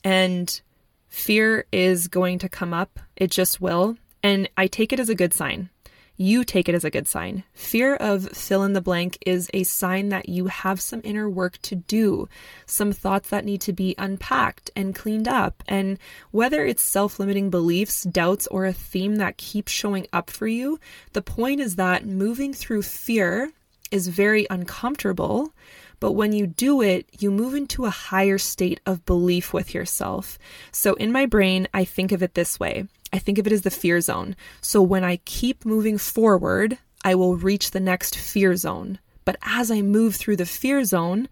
And 0.04 0.61
fear 1.09 1.66
is 1.72 2.07
going 2.07 2.38
to 2.40 2.48
come 2.48 2.72
up, 2.72 3.00
it 3.16 3.31
just 3.31 3.61
will. 3.61 3.96
And 4.22 4.48
I 4.57 4.66
take 4.66 4.92
it 4.92 5.00
as 5.00 5.09
a 5.09 5.14
good 5.14 5.35
sign 5.35 5.70
you 6.18 6.44
take 6.44 6.68
it 6.68 6.74
as 6.74 6.85
a 6.85 6.90
good 6.90 7.07
sign. 7.07 7.44
Fear 7.54 7.94
of 7.94 8.28
fill 8.31 8.64
in 8.64 8.72
the 8.72 8.81
blank 8.81 9.18
is 9.24 9.48
a 9.54 9.62
sign 9.62 10.09
that 10.09 10.28
you 10.28 10.48
have 10.48 10.81
some 10.81 11.00
inner 11.04 11.31
work 11.31 11.59
to 11.62 11.76
do, 11.76 12.28
some 12.66 12.92
thoughts 12.92 13.31
that 13.31 13.44
need 13.44 13.61
to 13.62 13.72
be 13.72 13.94
unpacked 13.96 14.70
and 14.74 14.96
cleaned 14.96 15.28
up. 15.28 15.62
And 15.68 15.96
whether 16.33 16.66
it's 16.66 16.83
self 16.83 17.20
limiting 17.20 17.50
beliefs, 17.50 18.02
doubts, 18.02 18.48
or 18.48 18.66
a 18.66 18.72
theme 18.72 19.16
that 19.16 19.37
keeps 19.37 19.70
showing 19.70 20.09
up 20.12 20.28
for 20.28 20.48
you, 20.48 20.81
the 21.12 21.22
point 21.22 21.61
is 21.61 21.76
that 21.76 22.04
moving 22.04 22.52
through 22.52 22.83
fear 22.83 23.52
is 23.92 24.09
very 24.09 24.46
uncomfortable. 24.50 25.54
But 26.00 26.12
when 26.12 26.32
you 26.32 26.46
do 26.46 26.80
it, 26.80 27.08
you 27.18 27.30
move 27.30 27.54
into 27.54 27.84
a 27.84 27.90
higher 27.90 28.38
state 28.38 28.80
of 28.87 29.04
belief 29.04 29.52
with 29.52 29.74
yourself. 29.74 30.38
So 30.70 30.94
in 30.94 31.12
my 31.12 31.26
brain, 31.26 31.68
I 31.74 31.84
think 31.84 32.12
of 32.12 32.22
it 32.22 32.34
this 32.34 32.61
way 32.61 32.87
I 33.12 33.18
think 33.18 33.38
of 33.38 33.46
it 33.46 33.52
as 33.52 33.62
the 33.62 33.70
fear 33.70 34.00
zone. 34.00 34.37
So 34.61 34.82
when 34.82 35.02
I 35.02 35.16
keep 35.24 35.64
moving 35.64 35.98
forward, 35.98 36.78
I 37.04 37.14
will 37.14 37.37
reach 37.37 37.70
the 37.70 37.80
next 37.80 38.16
fear 38.16 38.54
zone. 38.54 38.98
But 39.24 39.37
as 39.42 39.70
I 39.70 39.82
move 39.82 40.16
through 40.16 40.37
the 40.37 40.46
fear 40.46 40.84
zone, 40.84 41.28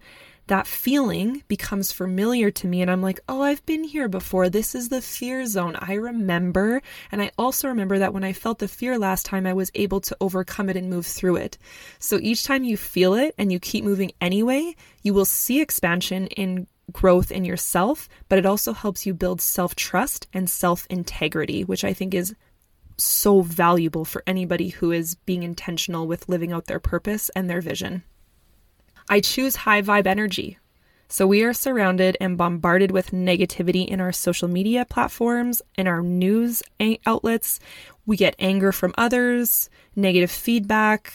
that 0.47 0.67
feeling 0.67 1.43
becomes 1.47 1.91
familiar 1.91 2.51
to 2.51 2.67
me 2.67 2.81
and 2.81 2.89
I'm 2.89 3.01
like, 3.01 3.19
"Oh, 3.29 3.41
I've 3.41 3.65
been 3.65 3.83
here 3.83 4.07
before. 4.07 4.49
This 4.49 4.75
is 4.75 4.89
the 4.89 5.01
fear 5.01 5.45
zone. 5.45 5.75
I 5.79 5.93
remember." 5.93 6.81
And 7.11 7.21
I 7.21 7.31
also 7.37 7.67
remember 7.67 7.99
that 7.99 8.13
when 8.13 8.23
I 8.23 8.33
felt 8.33 8.59
the 8.59 8.67
fear 8.67 8.97
last 8.97 9.25
time, 9.25 9.45
I 9.45 9.53
was 9.53 9.71
able 9.75 10.01
to 10.01 10.17
overcome 10.19 10.69
it 10.69 10.77
and 10.77 10.89
move 10.89 11.05
through 11.05 11.37
it. 11.37 11.57
So 11.99 12.19
each 12.21 12.43
time 12.43 12.63
you 12.63 12.77
feel 12.77 13.13
it 13.13 13.35
and 13.37 13.51
you 13.51 13.59
keep 13.59 13.83
moving 13.83 14.11
anyway, 14.21 14.75
you 15.03 15.13
will 15.13 15.25
see 15.25 15.61
expansion 15.61 16.27
in 16.27 16.67
growth 16.91 17.31
in 17.31 17.45
yourself, 17.45 18.07
but 18.29 18.39
it 18.39 18.45
also 18.45 18.73
helps 18.73 19.05
you 19.05 19.13
build 19.13 19.41
self 19.41 19.75
trust 19.75 20.27
and 20.33 20.49
self 20.49 20.87
integrity, 20.89 21.63
which 21.63 21.83
I 21.83 21.93
think 21.93 22.13
is 22.13 22.35
so 22.97 23.41
valuable 23.41 24.05
for 24.05 24.23
anybody 24.25 24.69
who 24.69 24.91
is 24.91 25.15
being 25.15 25.43
intentional 25.43 26.07
with 26.07 26.29
living 26.29 26.51
out 26.51 26.65
their 26.65 26.79
purpose 26.79 27.29
and 27.35 27.49
their 27.49 27.61
vision. 27.61 28.03
I 29.09 29.19
choose 29.19 29.57
high 29.57 29.81
vibe 29.81 30.07
energy. 30.07 30.57
So 31.09 31.25
we 31.25 31.43
are 31.43 31.53
surrounded 31.53 32.17
and 32.19 32.37
bombarded 32.37 32.91
with 32.91 33.11
negativity 33.11 33.87
in 33.87 34.01
our 34.01 34.11
social 34.11 34.49
media 34.49 34.83
platforms, 34.83 35.61
in 35.77 35.87
our 35.87 36.01
news 36.01 36.61
outlets. 37.05 37.59
We 38.05 38.17
get 38.17 38.35
anger 38.39 38.73
from 38.73 38.93
others, 38.97 39.69
negative 39.95 40.31
feedback, 40.31 41.13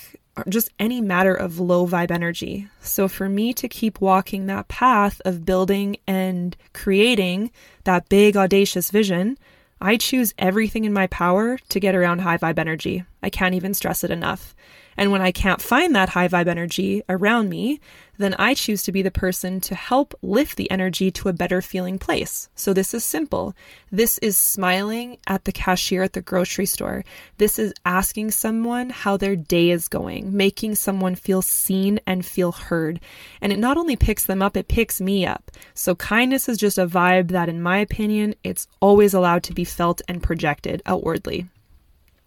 just 0.49 0.71
any 0.79 1.03
matter 1.03 1.35
of 1.35 1.61
low 1.61 1.87
vibe 1.87 2.11
energy. 2.11 2.69
So, 2.81 3.07
for 3.07 3.29
me 3.29 3.53
to 3.53 3.69
keep 3.69 4.01
walking 4.01 4.47
that 4.47 4.69
path 4.69 5.21
of 5.27 5.45
building 5.45 5.99
and 6.07 6.57
creating 6.73 7.51
that 7.85 8.09
big, 8.09 8.35
audacious 8.35 8.91
vision, 8.91 9.37
I 9.79 9.99
choose 9.99 10.33
everything 10.39 10.85
in 10.85 10.93
my 10.93 11.07
power 11.09 11.59
to 11.69 11.81
get 11.81 11.95
around 11.95 12.21
high 12.21 12.39
vibe 12.39 12.59
energy. 12.59 13.05
I 13.23 13.29
can't 13.29 13.55
even 13.55 13.75
stress 13.75 14.05
it 14.05 14.11
enough. 14.11 14.55
And 14.97 15.11
when 15.11 15.23
I 15.23 15.33
can't 15.33 15.63
find 15.63 15.95
that 15.95 16.11
high 16.11 16.29
vibe 16.29 16.49
energy 16.49 17.03
around 17.09 17.49
me, 17.49 17.81
then 18.19 18.35
I 18.39 18.55
choose 18.55 18.83
to 18.85 18.93
be 18.93 19.03
the 19.03 19.11
person 19.11 19.61
to 19.63 19.75
help 19.75 20.15
lift 20.23 20.57
the 20.57 20.71
energy 20.71 21.11
to 21.11 21.29
a 21.29 21.33
better 21.33 21.63
feeling 21.63 21.99
place. 21.99 22.49
So 22.55 22.73
this 22.73 22.95
is 22.95 23.03
simple. 23.03 23.55
This 23.91 24.19
is 24.19 24.37
smiling 24.37 25.19
at 25.27 25.45
the 25.45 25.53
cashier 25.53 26.03
at 26.03 26.13
the 26.13 26.21
grocery 26.21 26.67
store. 26.67 27.05
This 27.39 27.59
is 27.59 27.73
asking 27.85 28.31
someone 28.33 28.91
how 28.91 29.17
their 29.17 29.35
day 29.35 29.71
is 29.71 29.89
going, 29.89 30.37
making 30.37 30.75
someone 30.75 31.15
feel 31.15 31.43
seen 31.43 31.99
and 32.07 32.25
feel 32.25 32.53
heard. 32.53 33.01
And 33.41 33.53
it 33.53 33.59
not 33.59 33.79
only 33.79 33.97
picks 33.97 34.27
them 34.27 34.43
up, 34.43 34.57
it 34.57 34.69
picks 34.69 35.01
me 35.01 35.27
up. 35.27 35.51
So 35.75 35.95
kindness 35.95 36.49
is 36.49 36.59
just 36.59 36.79
a 36.79 36.87
vibe 36.87 37.29
that, 37.29 37.49
in 37.49 37.63
my 37.63 37.79
opinion, 37.79 38.35
it's 38.45 38.69
always 38.81 39.15
allowed 39.15 39.43
to 39.45 39.55
be 39.55 39.65
felt 39.65 40.03
and 40.07 40.23
projected 40.23 40.83
outwardly. 40.87 41.47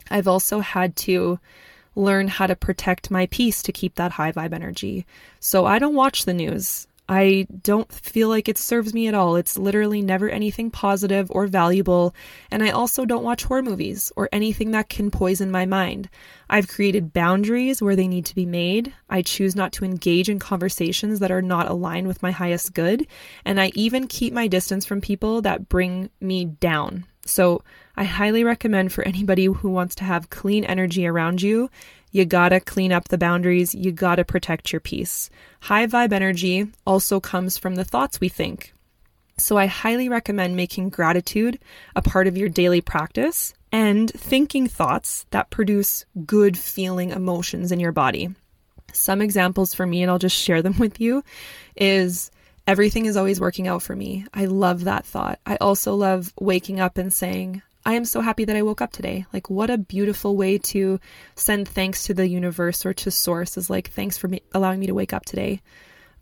I've 0.09 0.27
also 0.27 0.59
had 0.59 0.95
to 0.97 1.39
learn 1.95 2.27
how 2.27 2.47
to 2.47 2.55
protect 2.55 3.11
my 3.11 3.25
peace 3.27 3.61
to 3.63 3.71
keep 3.71 3.95
that 3.95 4.11
high 4.11 4.31
vibe 4.31 4.53
energy. 4.53 5.05
So 5.39 5.65
I 5.65 5.79
don't 5.79 5.95
watch 5.95 6.25
the 6.25 6.33
news. 6.33 6.87
I 7.07 7.45
don't 7.61 7.91
feel 7.91 8.29
like 8.29 8.49
it 8.49 8.57
serves 8.57 8.93
me 8.93 9.07
at 9.07 9.13
all. 9.13 9.35
It's 9.35 9.59
literally 9.59 10.01
never 10.01 10.27
anything 10.27 10.71
positive 10.71 11.29
or 11.29 11.45
valuable. 11.45 12.15
And 12.49 12.63
I 12.63 12.71
also 12.71 13.05
don't 13.05 13.23
watch 13.23 13.43
horror 13.43 13.61
movies 13.61 14.11
or 14.15 14.27
anything 14.31 14.71
that 14.71 14.89
can 14.89 15.11
poison 15.11 15.51
my 15.51 15.67
mind. 15.67 16.09
I've 16.49 16.67
created 16.67 17.13
boundaries 17.13 17.79
where 17.79 17.95
they 17.95 18.07
need 18.07 18.25
to 18.25 18.35
be 18.35 18.47
made. 18.47 18.91
I 19.07 19.21
choose 19.21 19.55
not 19.55 19.71
to 19.73 19.85
engage 19.85 20.29
in 20.29 20.39
conversations 20.39 21.19
that 21.19 21.31
are 21.31 21.43
not 21.43 21.69
aligned 21.69 22.07
with 22.07 22.23
my 22.23 22.31
highest 22.31 22.73
good. 22.73 23.05
And 23.45 23.61
I 23.61 23.71
even 23.75 24.07
keep 24.07 24.33
my 24.33 24.47
distance 24.47 24.83
from 24.83 24.99
people 24.99 25.43
that 25.43 25.69
bring 25.69 26.09
me 26.19 26.45
down. 26.45 27.05
So 27.25 27.61
I 27.97 28.03
highly 28.03 28.43
recommend 28.43 28.91
for 28.91 29.03
anybody 29.03 29.45
who 29.45 29.69
wants 29.69 29.95
to 29.95 30.03
have 30.03 30.29
clean 30.29 30.65
energy 30.65 31.07
around 31.07 31.41
you 31.41 31.69
you 32.15 32.23
gotta 32.23 32.61
clean 32.61 32.93
up 32.93 33.09
the 33.09 33.17
boundaries. 33.17 33.75
You 33.75 33.91
gotta 33.91 34.23
protect 34.23 34.71
your 34.71 34.79
peace. 34.79 35.29
High 35.59 35.85
vibe 35.85 36.13
energy 36.13 36.65
also 36.87 37.19
comes 37.19 37.57
from 37.57 37.75
the 37.75 37.83
thoughts 37.83 38.21
we 38.21 38.29
think. 38.29 38.71
So 39.37 39.57
I 39.57 39.65
highly 39.65 40.07
recommend 40.07 40.55
making 40.55 40.91
gratitude 40.91 41.59
a 41.93 42.01
part 42.01 42.27
of 42.27 42.37
your 42.37 42.47
daily 42.47 42.79
practice 42.79 43.53
and 43.69 44.09
thinking 44.09 44.65
thoughts 44.65 45.25
that 45.31 45.49
produce 45.49 46.05
good 46.25 46.57
feeling 46.57 47.09
emotions 47.09 47.73
in 47.73 47.81
your 47.81 47.91
body. 47.91 48.33
Some 48.93 49.21
examples 49.21 49.73
for 49.73 49.85
me, 49.85 50.01
and 50.01 50.09
I'll 50.09 50.17
just 50.17 50.41
share 50.41 50.61
them 50.61 50.77
with 50.79 51.01
you, 51.01 51.21
is 51.75 52.31
everything 52.65 53.07
is 53.07 53.17
always 53.17 53.41
working 53.41 53.67
out 53.67 53.83
for 53.83 53.93
me. 53.93 54.25
I 54.33 54.45
love 54.45 54.85
that 54.85 55.05
thought. 55.05 55.41
I 55.45 55.57
also 55.57 55.95
love 55.95 56.31
waking 56.39 56.79
up 56.79 56.97
and 56.97 57.11
saying, 57.11 57.61
I 57.85 57.93
am 57.93 58.05
so 58.05 58.21
happy 58.21 58.45
that 58.45 58.55
I 58.55 58.63
woke 58.63 58.81
up 58.81 58.91
today. 58.91 59.25
Like, 59.31 59.49
what 59.49 59.69
a 59.69 59.77
beautiful 59.77 60.35
way 60.35 60.57
to 60.57 60.99
send 61.35 61.67
thanks 61.67 62.05
to 62.05 62.13
the 62.15 62.27
universe 62.27 62.85
or 62.85 62.93
to 62.95 63.11
source 63.11 63.57
is 63.57 63.69
like, 63.69 63.91
thanks 63.91 64.17
for 64.17 64.27
me- 64.27 64.41
allowing 64.53 64.79
me 64.79 64.87
to 64.87 64.95
wake 64.95 65.13
up 65.13 65.25
today. 65.25 65.61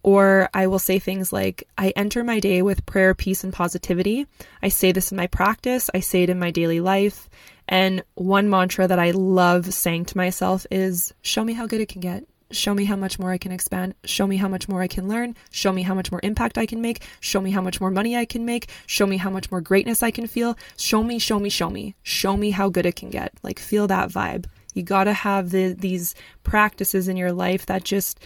Or 0.03 0.49
I 0.53 0.67
will 0.67 0.79
say 0.79 0.99
things 0.99 1.31
like, 1.31 1.63
I 1.77 1.93
enter 1.95 2.25
my 2.25 2.41
day 2.41 2.61
with 2.61 2.85
prayer, 2.85 3.15
peace, 3.15 3.45
and 3.45 3.53
positivity. 3.53 4.27
I 4.61 4.67
say 4.67 4.91
this 4.91 5.11
in 5.11 5.15
my 5.15 5.27
practice, 5.27 5.89
I 5.93 6.01
say 6.01 6.23
it 6.23 6.29
in 6.29 6.37
my 6.39 6.51
daily 6.51 6.81
life. 6.81 7.29
And 7.69 8.03
one 8.15 8.49
mantra 8.49 8.85
that 8.85 8.99
I 8.99 9.11
love 9.11 9.73
saying 9.73 10.05
to 10.05 10.17
myself 10.17 10.67
is, 10.69 11.13
show 11.21 11.45
me 11.45 11.53
how 11.53 11.67
good 11.67 11.79
it 11.79 11.87
can 11.87 12.01
get. 12.01 12.25
Show 12.53 12.75
me 12.75 12.85
how 12.85 12.95
much 12.95 13.17
more 13.17 13.31
I 13.31 13.39
can 13.39 13.51
expand. 13.51 13.95
Show 14.05 14.27
me 14.27 14.37
how 14.37 14.47
much 14.47 14.69
more 14.69 14.81
I 14.81 14.87
can 14.87 15.07
learn. 15.07 15.35
Show 15.49 15.71
me 15.71 15.81
how 15.81 15.95
much 15.95 16.11
more 16.11 16.21
impact 16.23 16.57
I 16.57 16.67
can 16.67 16.81
make. 16.81 17.03
Show 17.19 17.41
me 17.41 17.49
how 17.49 17.61
much 17.61 17.81
more 17.81 17.89
money 17.89 18.15
I 18.15 18.25
can 18.25 18.45
make. 18.45 18.69
Show 18.85 19.07
me 19.07 19.17
how 19.17 19.31
much 19.31 19.49
more 19.49 19.59
greatness 19.59 20.03
I 20.03 20.11
can 20.11 20.27
feel. 20.27 20.55
Show 20.77 21.03
me, 21.03 21.17
show 21.17 21.39
me, 21.39 21.49
show 21.49 21.69
me. 21.69 21.95
Show 22.03 22.37
me 22.37 22.51
how 22.51 22.69
good 22.69 22.85
it 22.85 22.95
can 22.95 23.09
get. 23.09 23.33
Like, 23.41 23.57
feel 23.57 23.87
that 23.87 24.09
vibe. 24.09 24.45
You 24.75 24.83
got 24.83 25.05
to 25.05 25.13
have 25.13 25.49
the, 25.49 25.73
these 25.73 26.15
practices 26.43 27.07
in 27.07 27.17
your 27.17 27.31
life 27.31 27.65
that 27.65 27.83
just 27.83 28.19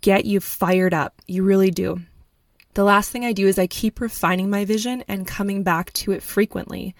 get 0.00 0.24
you 0.24 0.40
fired 0.40 0.94
up. 0.94 1.20
You 1.26 1.44
really 1.44 1.70
do. 1.70 2.00
The 2.74 2.84
last 2.84 3.10
thing 3.10 3.24
I 3.24 3.32
do 3.32 3.46
is 3.46 3.58
I 3.58 3.66
keep 3.66 4.00
refining 4.00 4.50
my 4.50 4.66
vision 4.66 5.02
and 5.08 5.26
coming 5.26 5.62
back 5.62 5.92
to 5.94 6.12
it 6.12 6.22
frequently. 6.22 6.94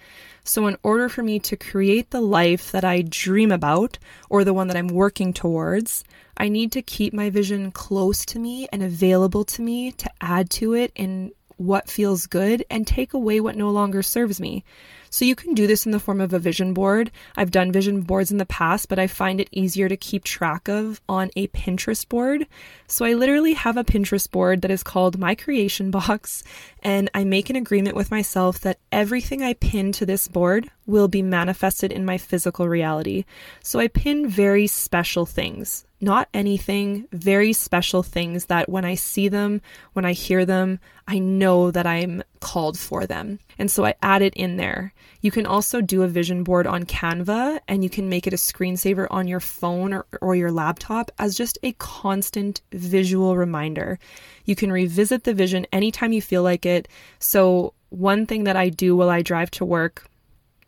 So, 0.47 0.65
in 0.67 0.77
order 0.81 1.09
for 1.09 1.23
me 1.23 1.39
to 1.39 1.57
create 1.57 2.11
the 2.11 2.21
life 2.21 2.71
that 2.71 2.85
I 2.85 3.01
dream 3.01 3.51
about 3.51 3.99
or 4.29 4.45
the 4.45 4.53
one 4.53 4.69
that 4.69 4.77
I'm 4.77 4.87
working 4.87 5.33
towards, 5.33 6.05
I 6.37 6.47
need 6.47 6.71
to 6.71 6.81
keep 6.81 7.13
my 7.13 7.29
vision 7.29 7.69
close 7.69 8.25
to 8.27 8.39
me 8.39 8.65
and 8.71 8.81
available 8.81 9.43
to 9.43 9.61
me 9.61 9.91
to 9.91 10.09
add 10.21 10.49
to 10.51 10.73
it 10.73 10.93
in 10.95 11.33
what 11.57 11.89
feels 11.89 12.27
good 12.27 12.63
and 12.69 12.87
take 12.87 13.13
away 13.13 13.39
what 13.39 13.55
no 13.55 13.69
longer 13.69 14.01
serves 14.01 14.39
me. 14.39 14.63
So 15.09 15.25
you 15.25 15.35
can 15.35 15.53
do 15.53 15.67
this 15.67 15.85
in 15.85 15.91
the 15.91 15.99
form 15.99 16.21
of 16.21 16.33
a 16.33 16.39
vision 16.39 16.73
board. 16.73 17.11
I've 17.35 17.51
done 17.51 17.71
vision 17.71 18.01
boards 18.01 18.31
in 18.31 18.37
the 18.37 18.45
past, 18.45 18.89
but 18.89 18.99
I 18.99 19.07
find 19.07 19.39
it 19.39 19.49
easier 19.51 19.89
to 19.89 19.97
keep 19.97 20.23
track 20.23 20.67
of 20.67 21.01
on 21.07 21.31
a 21.35 21.47
Pinterest 21.47 22.07
board. 22.07 22.45
So 22.87 23.05
I 23.05 23.13
literally 23.13 23.53
have 23.53 23.77
a 23.77 23.83
Pinterest 23.83 24.29
board 24.29 24.61
that 24.61 24.71
is 24.71 24.83
called 24.83 25.17
My 25.17 25.33
Creation 25.33 25.91
Box, 25.91 26.43
and 26.83 27.09
I 27.13 27.23
make 27.23 27.49
an 27.49 27.55
agreement 27.55 27.95
with 27.95 28.11
myself 28.11 28.59
that 28.61 28.79
everything 28.91 29.41
I 29.41 29.53
pin 29.53 29.91
to 29.93 30.05
this 30.05 30.27
board 30.27 30.69
will 30.85 31.07
be 31.07 31.21
manifested 31.21 31.91
in 31.91 32.05
my 32.05 32.17
physical 32.17 32.67
reality. 32.67 33.25
So 33.63 33.79
I 33.79 33.87
pin 33.87 34.27
very 34.27 34.67
special 34.67 35.25
things 35.25 35.86
not 35.99 36.29
anything, 36.33 37.07
very 37.11 37.53
special 37.53 38.03
things 38.03 38.45
that 38.45 38.69
when 38.69 38.85
I 38.85 38.95
see 38.95 39.29
them, 39.29 39.61
when 39.93 40.05
I 40.05 40.13
hear 40.13 40.45
them, 40.45 40.79
I 41.07 41.17
know 41.17 41.71
that 41.71 41.87
I'm 41.87 42.23
called 42.39 42.77
for 42.77 43.07
them. 43.07 43.39
And 43.57 43.71
so 43.71 43.85
I 43.85 43.95
add 44.03 44.21
it 44.21 44.35
in 44.35 44.57
there. 44.57 44.93
You 45.21 45.31
can 45.31 45.47
also 45.47 45.81
do 45.81 46.03
a 46.03 46.07
vision 46.07 46.43
board 46.43 46.67
on 46.67 46.83
Canva 46.83 47.59
and 47.67 47.83
you 47.83 47.89
can 47.89 48.09
make 48.09 48.27
it 48.27 48.33
a 48.33 48.37
screensaver 48.37 49.07
on 49.09 49.27
your 49.27 49.39
phone 49.39 49.91
or, 49.93 50.05
or 50.21 50.35
your 50.35 50.51
laptop 50.51 51.09
as 51.17 51.35
just 51.35 51.57
a 51.63 51.71
constant 51.73 52.61
visual 52.71 53.35
reminder. 53.35 53.97
You 54.45 54.55
can 54.55 54.71
revisit 54.71 55.23
the 55.23 55.33
vision 55.33 55.65
anytime 55.71 56.13
you 56.13 56.21
feel 56.21 56.43
like 56.43 56.65
it. 56.65 56.87
So, 57.19 57.73
one 57.89 58.25
thing 58.25 58.43
that 58.43 58.57
I 58.57 58.67
do 58.67 58.97
while 58.97 59.09
I 59.09 59.21
drive 59.21 59.49
to 59.51 59.65
work 59.65 60.05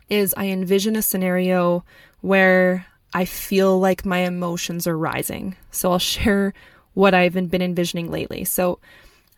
is 0.09 0.33
I 0.37 0.45
envision 0.45 0.95
a 0.95 1.01
scenario 1.01 1.83
where 2.21 2.85
I 3.13 3.25
feel 3.25 3.79
like 3.79 4.05
my 4.05 4.19
emotions 4.19 4.87
are 4.87 4.97
rising. 4.97 5.55
So 5.71 5.91
I'll 5.91 5.99
share 6.15 6.53
what 6.93 7.13
I've 7.13 7.33
been 7.33 7.61
envisioning 7.61 8.11
lately. 8.11 8.43
So 8.45 8.79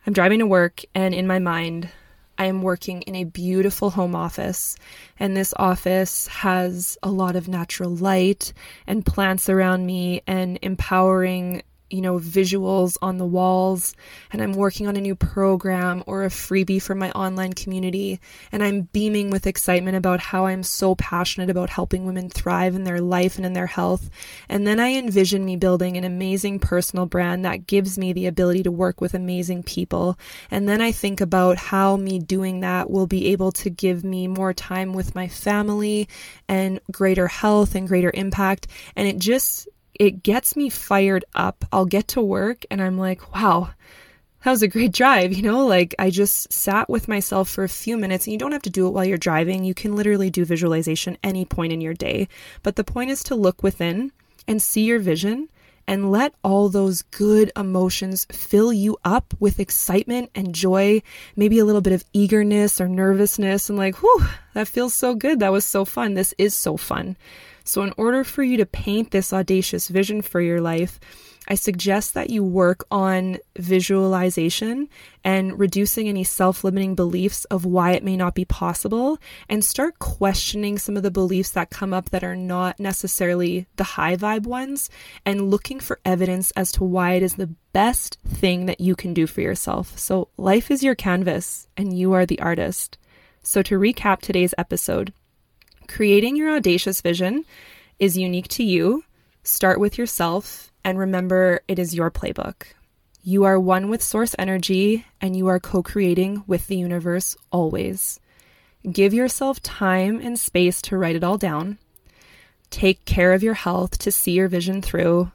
I'm 0.06 0.12
driving 0.12 0.40
to 0.40 0.46
work, 0.46 0.82
and 0.94 1.14
in 1.14 1.26
my 1.26 1.38
mind, 1.38 1.88
I 2.38 2.46
am 2.46 2.62
working 2.62 3.02
in 3.02 3.14
a 3.14 3.24
beautiful 3.24 3.90
home 3.90 4.16
office. 4.16 4.76
And 5.20 5.36
this 5.36 5.54
office 5.56 6.26
has 6.28 6.98
a 7.02 7.10
lot 7.10 7.36
of 7.36 7.46
natural 7.46 7.94
light 7.94 8.52
and 8.86 9.06
plants 9.06 9.48
around 9.48 9.86
me 9.86 10.22
and 10.26 10.58
empowering 10.62 11.62
you 11.92 12.00
know, 12.00 12.18
visuals 12.18 12.96
on 13.02 13.18
the 13.18 13.26
walls, 13.26 13.94
and 14.32 14.42
I'm 14.42 14.54
working 14.54 14.88
on 14.88 14.96
a 14.96 15.00
new 15.00 15.14
program 15.14 16.02
or 16.06 16.24
a 16.24 16.28
freebie 16.28 16.80
for 16.80 16.94
my 16.94 17.10
online 17.12 17.52
community, 17.52 18.18
and 18.50 18.62
I'm 18.62 18.82
beaming 18.92 19.30
with 19.30 19.46
excitement 19.46 19.96
about 19.96 20.20
how 20.20 20.46
I'm 20.46 20.62
so 20.62 20.94
passionate 20.94 21.50
about 21.50 21.70
helping 21.70 22.06
women 22.06 22.30
thrive 22.30 22.74
in 22.74 22.84
their 22.84 23.00
life 23.00 23.36
and 23.36 23.44
in 23.44 23.52
their 23.52 23.66
health. 23.66 24.08
And 24.48 24.66
then 24.66 24.80
I 24.80 24.94
envision 24.94 25.44
me 25.44 25.56
building 25.56 25.96
an 25.96 26.04
amazing 26.04 26.58
personal 26.58 27.06
brand 27.06 27.44
that 27.44 27.66
gives 27.66 27.98
me 27.98 28.12
the 28.12 28.26
ability 28.26 28.62
to 28.62 28.70
work 28.70 29.00
with 29.00 29.14
amazing 29.14 29.62
people. 29.62 30.18
And 30.50 30.68
then 30.68 30.80
I 30.80 30.92
think 30.92 31.20
about 31.20 31.58
how 31.58 31.96
me 31.96 32.18
doing 32.18 32.60
that 32.60 32.90
will 32.90 33.06
be 33.06 33.28
able 33.28 33.52
to 33.52 33.70
give 33.70 34.02
me 34.02 34.28
more 34.28 34.54
time 34.54 34.94
with 34.94 35.14
my 35.14 35.28
family 35.28 36.08
and 36.48 36.80
greater 36.90 37.28
health 37.28 37.74
and 37.74 37.86
greater 37.86 38.10
impact. 38.14 38.66
And 38.96 39.06
it 39.06 39.18
just 39.18 39.68
it 39.94 40.22
gets 40.22 40.56
me 40.56 40.68
fired 40.68 41.24
up. 41.34 41.64
I'll 41.72 41.86
get 41.86 42.08
to 42.08 42.22
work 42.22 42.64
and 42.70 42.82
I'm 42.82 42.98
like, 42.98 43.34
wow, 43.34 43.70
that 44.44 44.50
was 44.50 44.62
a 44.62 44.68
great 44.68 44.92
drive. 44.92 45.32
You 45.32 45.42
know, 45.42 45.66
like 45.66 45.94
I 45.98 46.10
just 46.10 46.52
sat 46.52 46.88
with 46.88 47.08
myself 47.08 47.48
for 47.48 47.64
a 47.64 47.68
few 47.68 47.96
minutes 47.96 48.26
and 48.26 48.32
you 48.32 48.38
don't 48.38 48.52
have 48.52 48.62
to 48.62 48.70
do 48.70 48.86
it 48.86 48.90
while 48.90 49.04
you're 49.04 49.18
driving. 49.18 49.64
You 49.64 49.74
can 49.74 49.94
literally 49.94 50.30
do 50.30 50.44
visualization 50.44 51.18
any 51.22 51.44
point 51.44 51.72
in 51.72 51.80
your 51.80 51.94
day. 51.94 52.28
But 52.62 52.76
the 52.76 52.84
point 52.84 53.10
is 53.10 53.22
to 53.24 53.34
look 53.34 53.62
within 53.62 54.12
and 54.48 54.60
see 54.60 54.82
your 54.84 54.98
vision 54.98 55.48
and 55.86 56.12
let 56.12 56.34
all 56.44 56.68
those 56.68 57.02
good 57.02 57.50
emotions 57.56 58.26
fill 58.30 58.72
you 58.72 58.96
up 59.04 59.34
with 59.40 59.58
excitement 59.58 60.30
and 60.34 60.54
joy, 60.54 61.02
maybe 61.34 61.58
a 61.58 61.64
little 61.64 61.80
bit 61.80 61.92
of 61.92 62.04
eagerness 62.12 62.80
or 62.80 62.88
nervousness, 62.88 63.68
and 63.68 63.76
like, 63.76 63.96
whew, 63.96 64.24
that 64.54 64.68
feels 64.68 64.94
so 64.94 65.14
good. 65.14 65.40
That 65.40 65.52
was 65.52 65.64
so 65.64 65.84
fun. 65.84 66.14
This 66.14 66.34
is 66.38 66.54
so 66.54 66.76
fun. 66.76 67.16
So, 67.64 67.82
in 67.82 67.92
order 67.96 68.24
for 68.24 68.42
you 68.42 68.56
to 68.58 68.66
paint 68.66 69.10
this 69.10 69.32
audacious 69.32 69.88
vision 69.88 70.22
for 70.22 70.40
your 70.40 70.60
life, 70.60 70.98
I 71.48 71.56
suggest 71.56 72.14
that 72.14 72.30
you 72.30 72.44
work 72.44 72.84
on 72.90 73.38
visualization 73.58 74.88
and 75.24 75.58
reducing 75.58 76.08
any 76.08 76.22
self 76.22 76.62
limiting 76.62 76.94
beliefs 76.94 77.44
of 77.46 77.64
why 77.64 77.92
it 77.92 78.04
may 78.04 78.16
not 78.16 78.34
be 78.34 78.44
possible 78.44 79.18
and 79.48 79.64
start 79.64 79.98
questioning 79.98 80.78
some 80.78 80.96
of 80.96 81.02
the 81.02 81.10
beliefs 81.10 81.50
that 81.50 81.70
come 81.70 81.92
up 81.92 82.10
that 82.10 82.22
are 82.22 82.36
not 82.36 82.78
necessarily 82.78 83.66
the 83.76 83.84
high 83.84 84.16
vibe 84.16 84.46
ones 84.46 84.88
and 85.26 85.50
looking 85.50 85.80
for 85.80 85.98
evidence 86.04 86.52
as 86.52 86.70
to 86.72 86.84
why 86.84 87.14
it 87.14 87.22
is 87.22 87.34
the 87.34 87.54
best 87.72 88.18
thing 88.26 88.66
that 88.66 88.80
you 88.80 88.94
can 88.94 89.12
do 89.12 89.26
for 89.26 89.40
yourself. 89.40 89.98
So, 89.98 90.28
life 90.36 90.70
is 90.70 90.84
your 90.84 90.94
canvas 90.94 91.66
and 91.76 91.96
you 91.96 92.12
are 92.12 92.24
the 92.24 92.40
artist. 92.40 92.98
So, 93.42 93.62
to 93.62 93.80
recap 93.80 94.20
today's 94.20 94.54
episode, 94.56 95.12
Creating 95.92 96.36
your 96.36 96.48
audacious 96.48 97.02
vision 97.02 97.44
is 97.98 98.16
unique 98.16 98.48
to 98.48 98.64
you. 98.64 99.04
Start 99.42 99.78
with 99.78 99.98
yourself 99.98 100.72
and 100.82 100.98
remember 100.98 101.60
it 101.68 101.78
is 101.78 101.94
your 101.94 102.10
playbook. 102.10 102.68
You 103.22 103.44
are 103.44 103.60
one 103.60 103.90
with 103.90 104.02
source 104.02 104.34
energy 104.38 105.04
and 105.20 105.36
you 105.36 105.48
are 105.48 105.60
co 105.60 105.82
creating 105.82 106.44
with 106.46 106.66
the 106.66 106.78
universe 106.78 107.36
always. 107.50 108.18
Give 108.90 109.12
yourself 109.12 109.60
time 109.60 110.18
and 110.18 110.38
space 110.38 110.80
to 110.82 110.96
write 110.96 111.14
it 111.14 111.22
all 111.22 111.36
down. 111.36 111.76
Take 112.70 113.04
care 113.04 113.34
of 113.34 113.42
your 113.42 113.52
health 113.52 113.98
to 113.98 114.10
see 114.10 114.32
your 114.32 114.48
vision 114.48 114.80
through. 114.80 115.30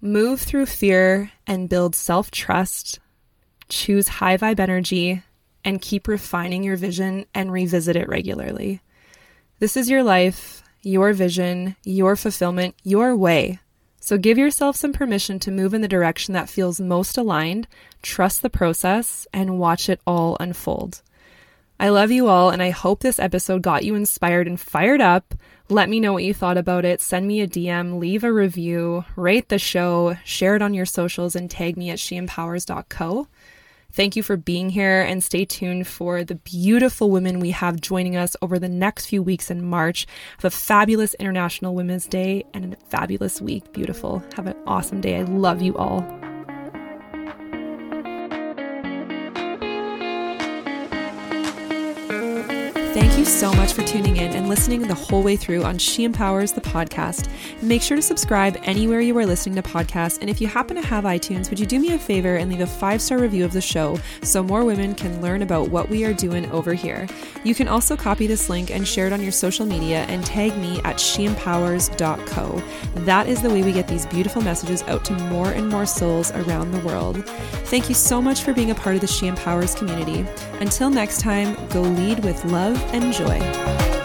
Move 0.00 0.40
through 0.40 0.66
fear 0.66 1.32
and 1.46 1.68
build 1.68 1.94
self 1.94 2.30
trust. 2.30 2.98
Choose 3.68 4.08
high 4.08 4.38
vibe 4.38 4.58
energy 4.58 5.22
and 5.66 5.82
keep 5.82 6.08
refining 6.08 6.62
your 6.64 6.76
vision 6.76 7.26
and 7.34 7.52
revisit 7.52 7.94
it 7.94 8.08
regularly. 8.08 8.80
This 9.62 9.76
is 9.76 9.88
your 9.88 10.02
life, 10.02 10.64
your 10.82 11.12
vision, 11.12 11.76
your 11.84 12.16
fulfillment, 12.16 12.74
your 12.82 13.14
way. 13.14 13.60
So 14.00 14.18
give 14.18 14.36
yourself 14.36 14.74
some 14.74 14.92
permission 14.92 15.38
to 15.38 15.52
move 15.52 15.72
in 15.72 15.82
the 15.82 15.86
direction 15.86 16.34
that 16.34 16.50
feels 16.50 16.80
most 16.80 17.16
aligned, 17.16 17.68
trust 18.02 18.42
the 18.42 18.50
process, 18.50 19.24
and 19.32 19.60
watch 19.60 19.88
it 19.88 20.00
all 20.04 20.36
unfold. 20.40 21.00
I 21.78 21.90
love 21.90 22.10
you 22.10 22.26
all, 22.26 22.50
and 22.50 22.60
I 22.60 22.70
hope 22.70 23.02
this 23.02 23.20
episode 23.20 23.62
got 23.62 23.84
you 23.84 23.94
inspired 23.94 24.48
and 24.48 24.58
fired 24.58 25.00
up. 25.00 25.32
Let 25.68 25.88
me 25.88 26.00
know 26.00 26.12
what 26.12 26.24
you 26.24 26.34
thought 26.34 26.58
about 26.58 26.84
it. 26.84 27.00
Send 27.00 27.28
me 27.28 27.40
a 27.40 27.46
DM, 27.46 28.00
leave 28.00 28.24
a 28.24 28.32
review, 28.32 29.04
rate 29.14 29.48
the 29.48 29.60
show, 29.60 30.16
share 30.24 30.56
it 30.56 30.62
on 30.62 30.74
your 30.74 30.86
socials, 30.86 31.36
and 31.36 31.48
tag 31.48 31.76
me 31.76 31.88
at 31.90 32.00
sheempowers.co. 32.00 33.28
Thank 33.92 34.16
you 34.16 34.22
for 34.22 34.38
being 34.38 34.70
here 34.70 35.02
and 35.02 35.22
stay 35.22 35.44
tuned 35.44 35.86
for 35.86 36.24
the 36.24 36.36
beautiful 36.36 37.10
women 37.10 37.40
we 37.40 37.50
have 37.50 37.80
joining 37.80 38.16
us 38.16 38.34
over 38.40 38.58
the 38.58 38.68
next 38.68 39.06
few 39.06 39.22
weeks 39.22 39.50
in 39.50 39.64
March. 39.64 40.06
Have 40.38 40.46
a 40.46 40.50
fabulous 40.50 41.12
International 41.14 41.74
Women's 41.74 42.06
Day 42.06 42.44
and 42.54 42.72
a 42.72 42.76
fabulous 42.88 43.40
week. 43.40 43.70
Beautiful. 43.72 44.22
Have 44.34 44.46
an 44.46 44.56
awesome 44.66 45.02
day. 45.02 45.18
I 45.18 45.22
love 45.22 45.60
you 45.60 45.76
all. 45.76 46.00
You 53.22 53.28
so 53.28 53.52
much 53.52 53.72
for 53.72 53.82
tuning 53.82 54.16
in 54.16 54.32
and 54.32 54.48
listening 54.48 54.82
the 54.82 54.94
whole 54.94 55.22
way 55.22 55.36
through 55.36 55.62
on 55.62 55.78
She 55.78 56.02
Empowers 56.02 56.50
the 56.50 56.60
podcast. 56.60 57.28
Make 57.62 57.80
sure 57.80 57.96
to 57.96 58.02
subscribe 58.02 58.58
anywhere 58.64 59.00
you 59.00 59.16
are 59.16 59.24
listening 59.24 59.54
to 59.54 59.62
podcasts. 59.62 60.18
And 60.20 60.28
if 60.28 60.40
you 60.40 60.48
happen 60.48 60.74
to 60.74 60.82
have 60.82 61.04
iTunes, 61.04 61.48
would 61.48 61.60
you 61.60 61.66
do 61.66 61.78
me 61.78 61.92
a 61.92 61.98
favor 62.00 62.34
and 62.34 62.50
leave 62.50 62.62
a 62.62 62.66
five 62.66 63.00
star 63.00 63.18
review 63.18 63.44
of 63.44 63.52
the 63.52 63.60
show 63.60 63.96
so 64.22 64.42
more 64.42 64.64
women 64.64 64.92
can 64.92 65.22
learn 65.22 65.42
about 65.42 65.68
what 65.68 65.88
we 65.88 66.04
are 66.04 66.12
doing 66.12 66.50
over 66.50 66.74
here? 66.74 67.06
You 67.44 67.54
can 67.54 67.68
also 67.68 67.96
copy 67.96 68.26
this 68.26 68.48
link 68.48 68.72
and 68.72 68.88
share 68.88 69.06
it 69.06 69.12
on 69.12 69.22
your 69.22 69.30
social 69.30 69.66
media 69.66 69.98
and 70.08 70.26
tag 70.26 70.56
me 70.58 70.78
at 70.78 70.96
sheempowers.co. 70.96 72.62
That 73.04 73.28
is 73.28 73.40
the 73.40 73.50
way 73.50 73.62
we 73.62 73.72
get 73.72 73.86
these 73.86 74.06
beautiful 74.06 74.42
messages 74.42 74.82
out 74.84 75.04
to 75.04 75.12
more 75.28 75.52
and 75.52 75.68
more 75.68 75.86
souls 75.86 76.32
around 76.32 76.72
the 76.72 76.80
world. 76.80 77.24
Thank 77.66 77.88
you 77.88 77.94
so 77.94 78.20
much 78.20 78.42
for 78.42 78.52
being 78.52 78.72
a 78.72 78.74
part 78.74 78.96
of 78.96 79.00
the 79.00 79.06
She 79.06 79.28
Empowers 79.28 79.76
community. 79.76 80.26
Until 80.58 80.90
next 80.90 81.20
time, 81.20 81.54
go 81.68 81.82
lead 81.82 82.24
with 82.24 82.44
love 82.46 82.82
and 82.92 83.11
joy. 83.12 84.01